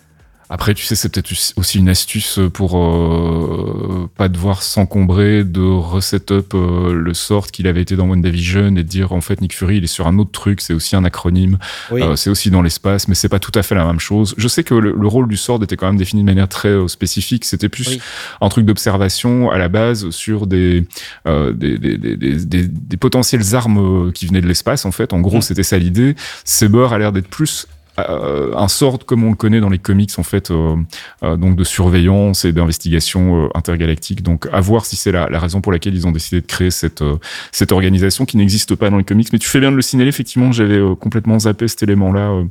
[0.49, 6.53] Après, tu sais, c'est peut-être aussi une astuce pour euh, pas devoir s'encombrer de reset-up
[6.53, 9.77] euh, le sort qu'il avait été dans WandaVision et de dire en fait Nick Fury
[9.77, 11.59] il est sur un autre truc, c'est aussi un acronyme,
[11.91, 14.33] euh, c'est aussi dans l'espace, mais c'est pas tout à fait la même chose.
[14.37, 16.87] Je sais que le, rôle du sort était quand même défini de manière très euh,
[16.87, 17.99] spécifique, c'était plus
[18.41, 20.83] un truc d'observation à la base sur des
[21.25, 25.13] des, des, des, des, potentielles armes qui venaient de l'espace en fait.
[25.13, 25.41] En gros, mm.
[25.41, 26.15] c'était ça l'idée.
[26.43, 27.67] Saber a l'air d'être plus
[28.09, 30.75] euh, un sort comme on le connaît dans les comics en fait, euh,
[31.23, 34.23] euh, donc de surveillance et d'investigation intergalactique.
[34.23, 37.03] Donc à voir si c'est la, raison pour laquelle ils ont décidé de créer cette
[37.51, 39.31] cette organisation qui n'existe pas dans les comics.
[39.31, 40.09] Mais tu fais bien de le signaler.
[40.09, 42.43] Effectivement, j'avais complètement zappé cet élément-là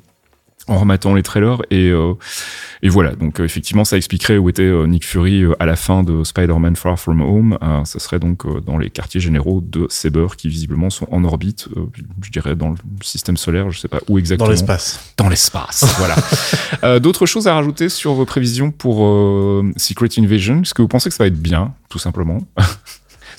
[0.69, 1.93] en remettant les trailers et
[2.83, 5.77] et voilà, donc euh, effectivement, ça expliquerait où était euh, Nick Fury euh, à la
[5.77, 7.59] fin de Spider-Man Far From Home.
[7.85, 11.69] ce serait donc dans les quartiers généraux de Saber qui visiblement sont en orbite,
[12.23, 14.47] je dirais dans le système solaire, je sais pas où exactement.
[14.47, 15.15] Dans l'espace.
[15.17, 15.85] Dans l'espace,
[16.81, 16.99] voilà.
[17.01, 18.99] D'autres choses à rajouter sur vos prévisions pour
[19.77, 20.63] Secret Invasion?
[20.63, 22.41] Est-ce que vous pensez que ça va être bien, tout simplement?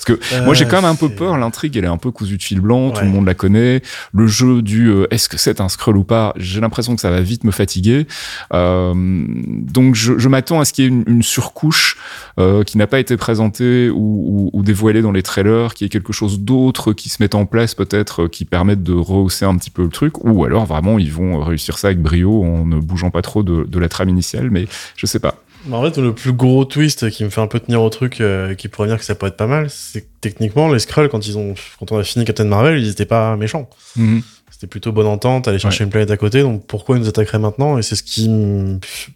[0.00, 1.36] Parce que moi, j'ai quand même un peu peur.
[1.36, 2.90] L'intrigue, elle est un peu cousue de fil blanc.
[2.90, 3.82] Tout le monde la connaît.
[4.12, 7.10] Le jeu du euh, est-ce que c'est un scroll ou pas J'ai l'impression que ça
[7.10, 8.06] va vite me fatiguer.
[8.54, 11.98] Euh, donc, je, je m'attends à ce qu'il y ait une, une surcouche
[12.38, 15.86] euh, qui n'a pas été présentée ou, ou, ou, dévoilée dans les trailers, qu'il y
[15.86, 19.44] ait quelque chose d'autre qui se mette en place, peut-être, euh, qui permette de rehausser
[19.44, 20.24] un petit peu le truc.
[20.24, 23.64] Ou alors, vraiment, ils vont réussir ça avec brio en ne bougeant pas trop de,
[23.64, 24.50] de la trame initiale.
[24.50, 25.34] Mais je sais pas.
[25.70, 28.54] En fait, le plus gros twist qui me fait un peu tenir au truc, euh,
[28.54, 31.26] qui pourrait dire que ça pourrait être pas mal, c'est que techniquement, les Skrulls, quand
[31.26, 33.68] ils ont, quand on a fini Captain Marvel, ils étaient pas méchants.
[33.96, 34.22] Mhm.
[34.50, 37.38] C'était plutôt bonne entente, aller chercher une planète à côté, donc pourquoi ils nous attaqueraient
[37.38, 37.78] maintenant?
[37.78, 38.28] Et c'est ce qui,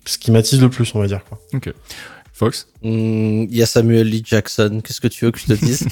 [0.07, 1.39] ce qui m'attise le plus, on va dire, quoi.
[1.53, 1.73] Ok.
[2.37, 4.81] Fox hmm, Il y a Samuel Lee Jackson.
[4.85, 5.87] Qu'est-ce que tu veux que je te dise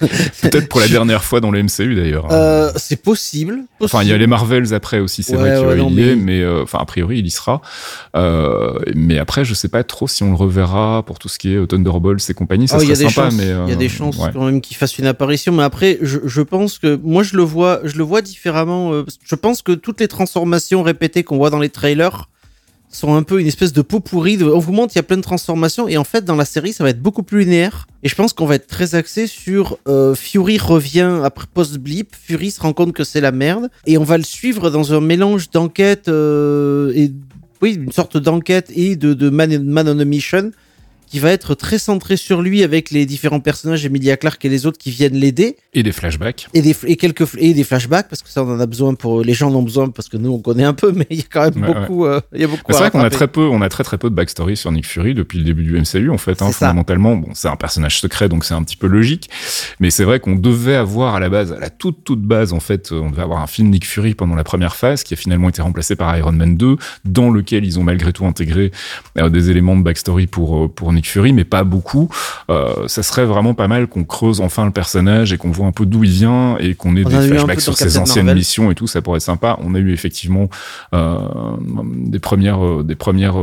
[0.40, 2.32] Peut-être pour la dernière fois dans le MCU d'ailleurs.
[2.32, 6.08] Euh, c'est possible, Enfin, il y a les Marvels après aussi, c'est vrai qu'il y
[6.08, 7.60] est, mais euh, enfin a priori il y sera.
[8.16, 11.52] Euh, mais après, je sais pas trop si on le reverra pour tout ce qui
[11.52, 12.68] est Thunderbolts et compagnie.
[12.68, 15.06] Ça oh, serait sympa, mais il y a des chances quand même qu'il fasse une
[15.06, 15.52] apparition.
[15.52, 19.04] Mais après, je, je, pense que moi je le vois, je le vois différemment.
[19.24, 22.28] je pense que toutes les transformations répétées qu'on voit dans les trailers
[22.96, 24.38] sont un peu une espèce de peau pourrie.
[24.42, 25.88] On vous montre, il y a plein de transformations.
[25.88, 27.86] Et en fait, dans la série, ça va être beaucoup plus linéaire.
[28.02, 32.14] Et je pense qu'on va être très axé sur euh, Fury revient après post-blip.
[32.14, 33.70] Fury se rend compte que c'est la merde.
[33.86, 37.12] Et on va le suivre dans un mélange d'enquête euh, et.
[37.62, 40.50] Oui, une sorte d'enquête et de, man on a mission
[41.14, 44.66] qui va être très centré sur lui avec les différents personnages, Emilia Clarke et les
[44.66, 45.54] autres qui viennent l'aider.
[45.72, 46.48] Et des flashbacks.
[46.54, 49.22] Et des, et quelques, et des flashbacks, parce que ça, on en a besoin pour,
[49.22, 51.20] les gens en ont besoin parce que nous, on connaît un peu, mais il y
[51.20, 53.42] a quand même beaucoup, euh, il y a beaucoup C'est vrai qu'on a très peu,
[53.42, 56.10] on a très très peu de backstory sur Nick Fury depuis le début du MCU,
[56.10, 57.14] en fait, hein, fondamentalement.
[57.14, 59.30] Bon, c'est un personnage secret, donc c'est un petit peu logique.
[59.78, 62.58] Mais c'est vrai qu'on devait avoir à la base, à la toute toute base, en
[62.58, 65.48] fait, on devait avoir un film Nick Fury pendant la première phase, qui a finalement
[65.48, 68.72] été remplacé par Iron Man 2, dans lequel ils ont malgré tout intégré
[69.16, 72.08] euh, des éléments de backstory pour, euh, pour Nick Fury, mais pas beaucoup
[72.50, 75.72] euh, ça serait vraiment pas mal qu'on creuse enfin le personnage et qu'on voit un
[75.72, 78.86] peu d'où il vient et qu'on ait des flashbacks sur ses anciennes missions et tout.
[78.86, 79.58] Ça pourrait être sympa.
[79.62, 80.48] On a eu effectivement
[80.94, 81.18] euh,
[81.96, 83.36] des premières, euh, des premières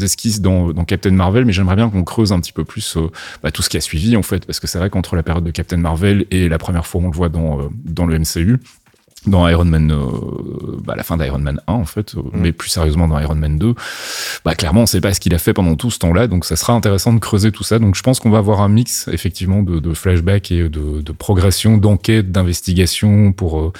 [0.00, 2.98] esquisses dans, dans Captain Marvel, mais j'aimerais bien qu'on creuse un petit peu plus
[3.42, 5.44] bah, tout ce qui a suivi en fait, parce que c'est vrai qu'entre la période
[5.44, 8.58] de Captain Marvel et la première fois où on le voit dans, dans le MCU,
[9.26, 12.30] dans Iron Man, euh, bah, la fin d'Iron Man 1 en fait, euh, mm.
[12.34, 13.74] mais plus sérieusement dans Iron Man 2,
[14.44, 16.56] bah clairement on sait pas ce qu'il a fait pendant tout ce temps-là, donc ça
[16.56, 17.78] sera intéressant de creuser tout ça.
[17.78, 21.12] Donc je pense qu'on va avoir un mix effectivement de, de flashback et de, de
[21.12, 23.72] progression, d'enquête, d'investigation pour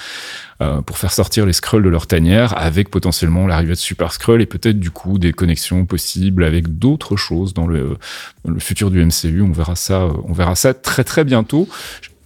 [0.62, 4.40] euh, pour faire sortir les Skrulls de leur tanière, avec potentiellement l'arrivée de Super Skrull
[4.40, 7.98] et peut-être du coup des connexions possibles avec d'autres choses dans le,
[8.42, 9.42] dans le futur du MCU.
[9.42, 11.68] On verra ça, on verra ça très très bientôt.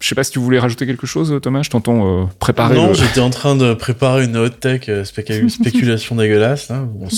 [0.00, 1.62] Je sais pas si tu voulais rajouter quelque chose, Thomas.
[1.62, 2.74] Je t'entends euh, préparer.
[2.74, 5.04] Non, j'étais en train de préparer une hot tech euh,
[5.48, 6.70] spéculation dégueulasse.
[6.70, 7.08] On,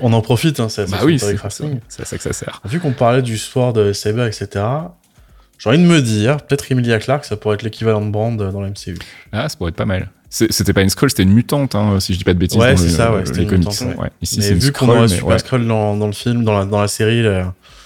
[0.00, 2.62] on, en profite, hein, c'est bah oui, c'est à ça que ça sert.
[2.64, 4.64] Vu qu'on parlait du Sword, de Saber, etc.
[5.58, 8.60] J'ai envie de me dire, peut-être Emilia Clarke, ça pourrait être l'équivalent de Brand dans
[8.60, 8.98] la MCU.
[9.30, 10.10] Ah, ça pourrait être pas mal.
[10.30, 12.58] C'était pas une Skrull, c'était une mutante, hein, si je dis pas de bêtises.
[12.58, 13.78] Ouais, c'est ça, ouais, c'était une mutante.
[13.98, 14.08] Ouais.
[14.22, 16.88] Ici, mais vu qu'on aurait Super Skrull dans, dans, le film, dans la, dans la
[16.88, 17.22] série,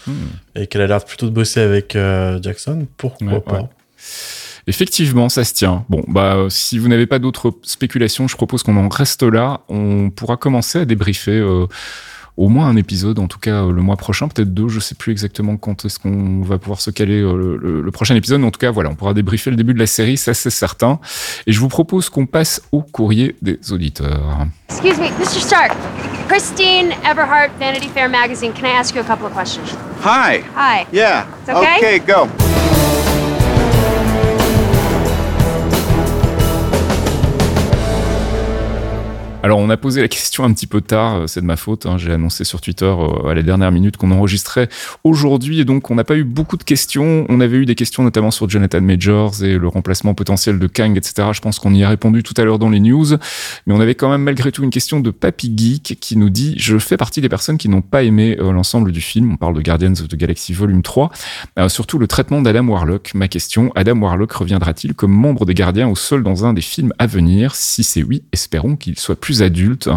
[0.07, 0.13] hmm.
[0.55, 3.69] et qu'elle a l'air plutôt de bosser avec euh, Jackson, pourquoi pas?
[4.69, 5.85] Effectivement, ça se tient.
[5.89, 9.61] Bon, bah, si vous n'avez pas d'autres spéculations, je propose qu'on en reste là.
[9.69, 11.39] On pourra commencer à débriefer.
[11.39, 11.67] Euh,
[12.37, 15.13] au moins un épisode, en tout cas le mois prochain, peut-être deux, je sais plus
[15.13, 18.41] exactement quand est-ce qu'on va pouvoir se caler le, prochain épisode.
[18.41, 20.51] Mais en tout cas, voilà, on pourra débriefer le début de la série, ça c'est
[20.51, 21.01] certain.
[21.47, 24.47] Et je vous propose qu'on passe au courrier des auditeurs.
[24.69, 25.41] Excuse me, Mr.
[25.41, 25.73] Stark.
[26.29, 28.53] Christine Everhart, Vanity Fair magazine.
[28.53, 29.75] Can I ask you a couple of questions?
[30.03, 30.43] Hi.
[30.55, 30.87] Hi.
[30.93, 31.27] Yeah.
[31.41, 31.79] It's okay?
[31.79, 32.29] Okay, go.
[39.47, 41.87] Alors on a posé la question un petit peu tard, euh, c'est de ma faute,
[41.87, 41.99] hein.
[41.99, 44.69] j'ai annoncé sur Twitter euh, à la dernière minute qu'on enregistrait
[45.05, 47.25] aujourd'hui et donc on n'a pas eu beaucoup de questions.
[47.29, 50.97] On avait eu des questions notamment sur Jonathan Majors et le remplacement potentiel de Kang,
[50.97, 51.29] etc.
[51.31, 53.07] Je pense qu'on y a répondu tout à l'heure dans les news,
[53.67, 56.57] mais on avait quand même malgré tout une question de Papy Geek qui nous dit
[56.59, 59.55] «Je fais partie des personnes qui n'ont pas aimé euh, l'ensemble du film, on parle
[59.55, 61.13] de Guardians of the Galaxy Volume 3,
[61.69, 63.13] surtout le traitement d'Adam Warlock.
[63.15, 66.93] Ma question, Adam Warlock reviendra-t-il comme membre des Gardiens au sol dans un des films
[66.99, 67.55] à venir?
[67.55, 69.89] Si c'est oui, espérons qu'il soit plus adultes.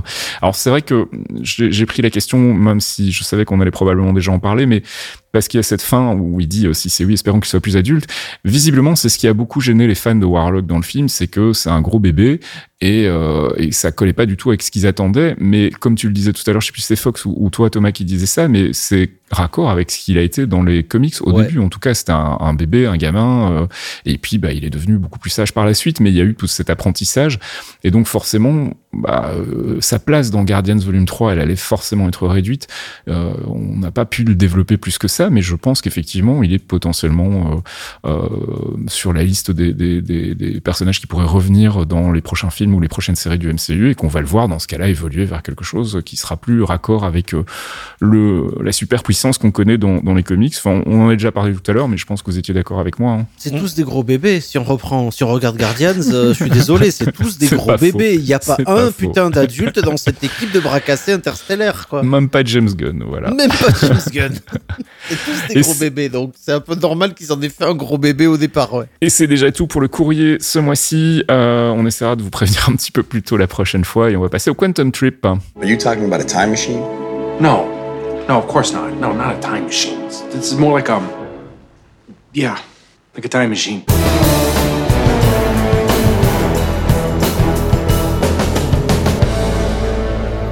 [0.41, 1.07] Alors c'est vrai que
[1.41, 4.83] j'ai pris la question, même si je savais qu'on allait probablement déjà en parler, mais
[5.31, 7.49] parce qu'il y a cette fin où il dit euh, si c'est oui, espérons qu'il
[7.49, 8.07] soit plus adulte.
[8.45, 11.27] Visiblement, c'est ce qui a beaucoup gêné les fans de Warlock dans le film, c'est
[11.27, 12.39] que c'est un gros bébé
[12.81, 15.35] et, euh, et ça collait pas du tout avec ce qu'ils attendaient.
[15.37, 17.49] Mais comme tu le disais tout à l'heure, je sais plus si c'est Fox ou,
[17.49, 20.83] toi Thomas qui disait ça, mais c'est raccord avec ce qu'il a été dans les
[20.83, 21.59] comics au début.
[21.59, 23.67] En tout cas, c'était un, bébé, un gamin, euh,
[24.05, 25.99] et puis bah il est devenu beaucoup plus sage par la suite.
[25.99, 27.39] Mais il y a eu tout cet apprentissage
[27.83, 32.27] et donc forcément, bah, euh, sa place dans Guardians Volume 3, elle allait forcément être
[32.27, 32.67] réduite.
[33.07, 36.53] Euh, on n'a pas pu le développer plus que ça mais je pense qu'effectivement, il
[36.53, 37.61] est potentiellement
[38.05, 38.29] euh, euh,
[38.87, 42.75] sur la liste des, des, des, des, personnages qui pourraient revenir dans les prochains films
[42.75, 45.25] ou les prochaines séries du MCU et qu'on va le voir dans ce cas-là évoluer
[45.25, 47.43] vers quelque chose qui sera plus raccord avec euh,
[47.99, 50.53] le, la super puissance qu'on connaît dans, dans, les comics.
[50.57, 52.53] Enfin, on en a déjà parlé tout à l'heure, mais je pense que vous étiez
[52.53, 53.13] d'accord avec moi.
[53.13, 53.27] Hein.
[53.37, 54.39] C'est tous des gros bébés.
[54.39, 58.15] Si on reprend, si on regarde Guardians, je suis désolé, c'est tous des gros bébés.
[58.15, 62.03] Il n'y a pas un putain d'adulte dans cette équipe de bras cassés interstellaires, quoi.
[62.03, 63.31] Même pas James Gunn, voilà.
[63.31, 64.33] Même pas James Gunn.
[65.47, 67.73] C'est tous des gros bébés, donc c'est un peu normal qu'ils en aient fait un
[67.73, 68.85] gros bébé au départ, ouais.
[69.01, 71.23] Et c'est déjà tout pour le courrier ce mois-ci.
[71.31, 74.15] Euh, on essaiera de vous prévenir un petit peu plus tôt la prochaine fois et
[74.15, 75.25] on va passer au Quantum Trip.
[75.25, 76.81] Are you talking about a time machine?
[77.39, 77.65] No.
[78.27, 78.91] No, of course not.
[79.01, 79.97] No, not a time machine.
[80.31, 81.09] This is more like um
[82.33, 82.57] yeah,
[83.15, 83.81] like a time machine.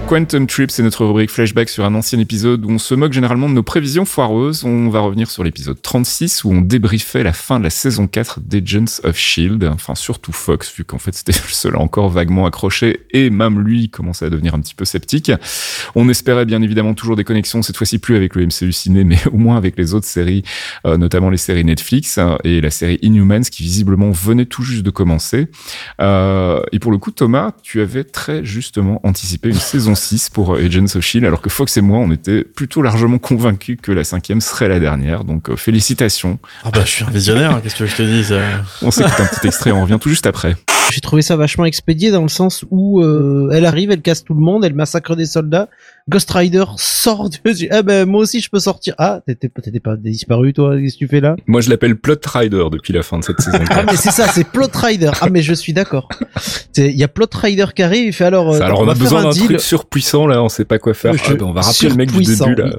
[0.08, 3.50] Quantum Trip, c'est notre rubrique flashback sur un ancien épisode où on se moque généralement
[3.50, 4.64] de nos prévisions foireuses.
[4.64, 8.40] On va revenir sur l'épisode 36 où on débriefait la fin de la saison 4
[8.40, 9.66] d'Agents of Shield.
[9.66, 13.90] Enfin, surtout Fox, vu qu'en fait c'était le seul encore vaguement accroché et même lui
[13.90, 15.30] commençait à devenir un petit peu sceptique.
[15.94, 19.18] On espérait bien évidemment toujours des connexions, cette fois-ci plus avec le MCU ciné, mais
[19.34, 20.44] au moins avec les autres séries,
[20.86, 24.84] euh, notamment les séries Netflix hein, et la série Inhumans qui visiblement venait tout juste
[24.84, 25.50] de commencer.
[26.00, 30.56] Euh, et pour le coup, Thomas, tu avais très justement anticipé une saison 6 pour
[30.56, 33.92] euh, Agents of Shield, alors que Fox et moi, on était plutôt largement convaincus que
[33.92, 35.24] la cinquième serait la dernière.
[35.24, 36.40] Donc, euh, félicitations.
[36.64, 38.34] Ah bah, je suis un visionnaire, hein, qu'est-ce que je te dis
[38.82, 40.56] On s'écoute un petit extrait, on revient tout juste après.
[40.92, 44.34] J'ai trouvé ça vachement expédié dans le sens où euh, elle arrive, elle casse tout
[44.34, 45.68] le monde, elle massacre des soldats.
[46.10, 47.38] Ghost Rider sort de...
[47.72, 48.96] Ah ben moi aussi je peux sortir.
[48.98, 51.36] Ah t'étais pas disparu toi Qu'est-ce que tu fais là?
[51.46, 53.60] Moi je l'appelle Plot Rider depuis la fin de cette saison.
[53.70, 55.12] ah mais c'est ça, c'est Plot Rider.
[55.20, 56.08] Ah mais je suis d'accord.
[56.78, 58.54] Il y a Plot Rider qui arrive, il fait alors.
[58.54, 61.14] Euh, alors on, a besoin d'un truc surpuissant là, on sait pas quoi faire.
[61.18, 62.70] Ah, ben, on va rappeler le mec du début là.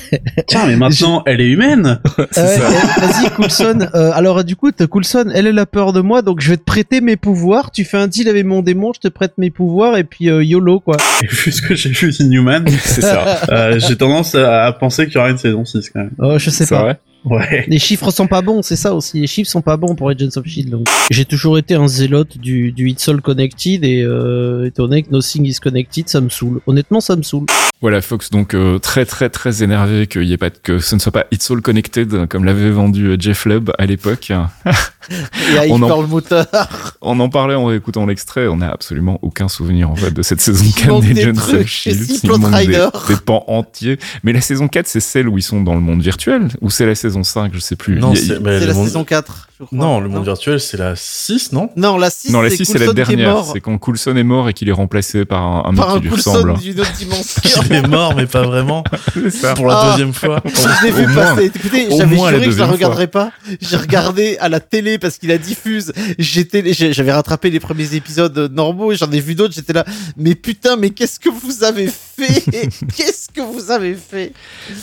[0.46, 2.00] Tiens mais maintenant elle est humaine.
[2.36, 3.88] Vas-y Coulson.
[3.94, 6.64] Euh, alors du coup Coulson, elle elle a peur de moi donc je vais te
[6.64, 9.96] prêter mes pouvoirs tu fais un deal avec mon démon, je te prête mes pouvoirs
[9.96, 10.96] et puis euh, YOLO quoi.
[11.22, 13.40] Et vu ce que j'ai vu Inhuman, c'est ça.
[13.50, 16.10] Euh, j'ai tendance à, penser qu'il y aura une saison 6 quand même.
[16.18, 16.82] Oh, je sais pas.
[16.82, 16.98] Vrai?
[17.26, 17.64] Ouais.
[17.66, 19.20] Les chiffres sont pas bons, c'est ça aussi.
[19.20, 20.70] Les chiffres sont pas bons pour Agents of Shield.
[20.70, 20.86] Donc.
[21.10, 25.10] J'ai toujours été un zélote du, du It's All Connected et euh, étant donné que
[25.10, 26.60] Nothing is Connected, ça me saoule.
[26.66, 27.46] Honnêtement, ça me saule.
[27.82, 31.00] Voilà, Fox donc euh, très très très énervé qu'il y ait pas que ce ne
[31.00, 34.32] soit pas It's All Connected comme l'avait vendu euh, Jeff Lubb à l'époque.
[35.68, 36.46] on en, le moteur.
[37.00, 40.40] On en parlait en écoutant l'extrait, on n'a absolument aucun souvenir en fait de cette
[40.40, 42.06] saison 4 d'Agents of Shield.
[42.22, 43.98] Il manque des, des pans entiers.
[44.24, 46.86] Mais la saison 4, c'est celle où ils sont dans le monde virtuel ou c'est
[46.86, 47.98] la saison 5, je sais plus.
[47.98, 49.48] Non, c'est la saison 4.
[49.72, 51.70] Non, le monde virtuel, c'est la 6, non?
[51.76, 53.44] Non, la 6, non, la 6 c'est la dernière.
[53.44, 56.10] C'est quand Coulson est mort et qu'il est remplacé par un, un mec qui lui
[56.10, 56.58] ressemble.
[56.58, 57.62] d'une autre dimension.
[57.70, 58.84] Il est mort, mais pas vraiment.
[59.30, 59.54] ça.
[59.54, 59.90] Pour la ah.
[59.90, 60.42] deuxième fois.
[60.44, 61.50] Je l'ai vu passer.
[61.54, 63.32] Écoutez, j'avais juré que je la regarderais pas.
[63.60, 65.92] J'ai regardé à la télé parce qu'il la diffuse.
[66.18, 69.54] J'étais, j'avais rattrapé les premiers épisodes normaux et j'en ai vu d'autres.
[69.54, 69.84] J'étais là,
[70.16, 71.96] mais putain, mais qu'est-ce que vous avez fait?
[72.96, 74.32] Qu'est-ce que vous avez fait?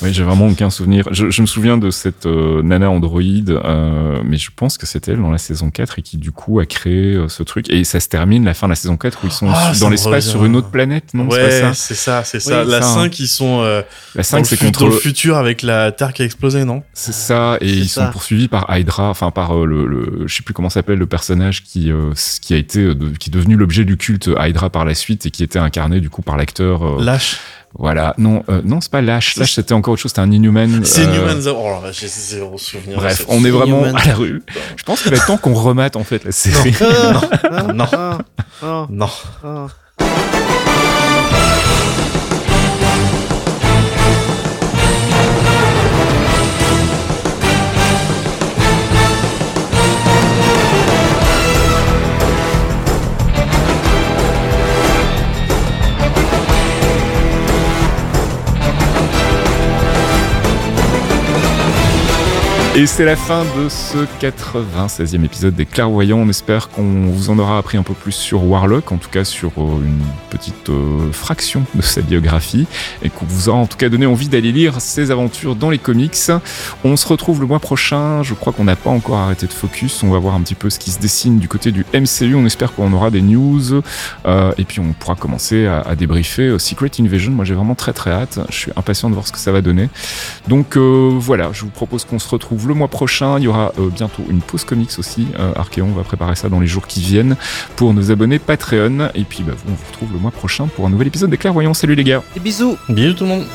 [0.01, 1.07] Oui, j'ai vraiment aucun souvenir.
[1.11, 4.85] Je, je, me souviens de cette euh, nana androïde, euh, mais je pense pense que
[4.85, 7.69] c'était elle dans la saison 4 et qui du coup a créé euh, ce truc.
[7.69, 9.89] Et ça se termine la fin de la saison 4 où ils sont ah, dans
[9.89, 11.27] l'espace sur une autre planète, non?
[11.27, 12.63] Ouais, c'est ça, c'est ça.
[12.63, 13.81] la 5, ils sont euh,
[14.15, 16.81] la 5, c'est contre le futur avec la Terre qui a explosé, non?
[16.93, 20.43] C'est ça, et ils sont poursuivis par Hydra, enfin par euh, le, le, je sais
[20.43, 21.91] plus comment s'appelle le personnage qui
[22.41, 25.43] qui a été qui est devenu l'objet du culte Hydra par la suite et qui
[25.43, 27.37] était incarné du coup par l'acteur Lâche.
[27.75, 29.35] Voilà, non, euh, non, c'est pas Lâche.
[29.35, 30.85] Lâche, c'était encore autre chose, c'était un Inhuman.
[30.85, 31.05] C'est euh...
[31.05, 32.97] Inhuman, oh là, j'ai zéro souvenir.
[32.97, 34.43] Bref, on est vraiment à la rue.
[34.77, 36.75] Je pense qu'il va être temps qu'on remate en fait la série.
[36.81, 38.87] non, non, non.
[38.89, 39.09] non.
[39.43, 39.67] non.
[62.75, 66.17] Et c'est la fin de ce 96e épisode des Clairvoyants.
[66.17, 69.23] On espère qu'on vous en aura appris un peu plus sur Warlock, en tout cas
[69.23, 70.01] sur euh, une
[70.31, 72.65] petite euh, fraction de sa biographie,
[73.03, 75.77] et qu'on vous aura en tout cas donné envie d'aller lire ses aventures dans les
[75.77, 76.17] comics.
[76.83, 78.23] On se retrouve le mois prochain.
[78.23, 80.01] Je crois qu'on n'a pas encore arrêté de focus.
[80.01, 82.33] On va voir un petit peu ce qui se dessine du côté du MCU.
[82.33, 83.83] On espère qu'on aura des news,
[84.25, 87.33] euh, et puis on pourra commencer à, à débriefer Secret Invasion.
[87.33, 88.39] Moi, j'ai vraiment très très hâte.
[88.49, 89.89] Je suis impatient de voir ce que ça va donner.
[90.47, 92.27] Donc voilà, je vous propose qu'on se
[92.63, 93.37] retrouve le mois prochain.
[93.39, 95.27] Il y aura euh, bientôt une pause comics aussi.
[95.39, 97.35] Euh, Archeon va préparer ça dans les jours qui viennent
[97.75, 99.09] pour nos abonnés Patreon.
[99.15, 101.73] Et puis bah, on vous retrouve le mois prochain pour un nouvel épisode des Clairvoyants.
[101.73, 102.23] Salut les gars.
[102.35, 102.77] Et bisous.
[102.89, 103.45] Bisous tout le monde.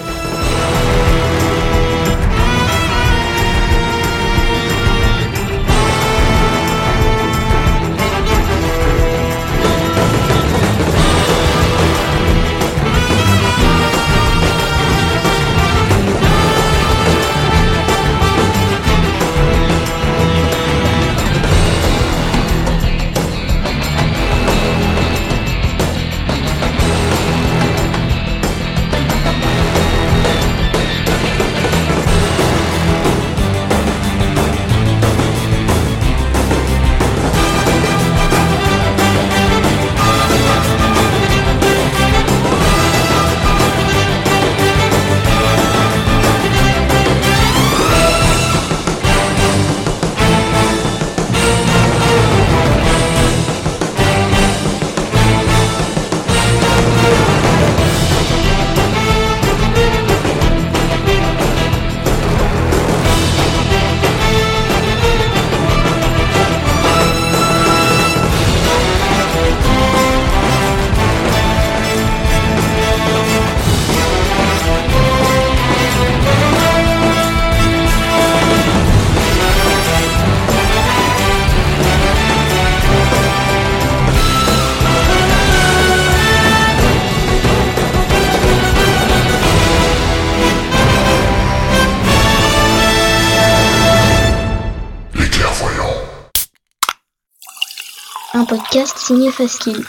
[99.09, 99.83] Signé Faskill.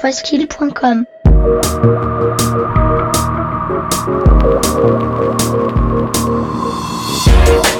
[0.00, 1.04] Faskill.com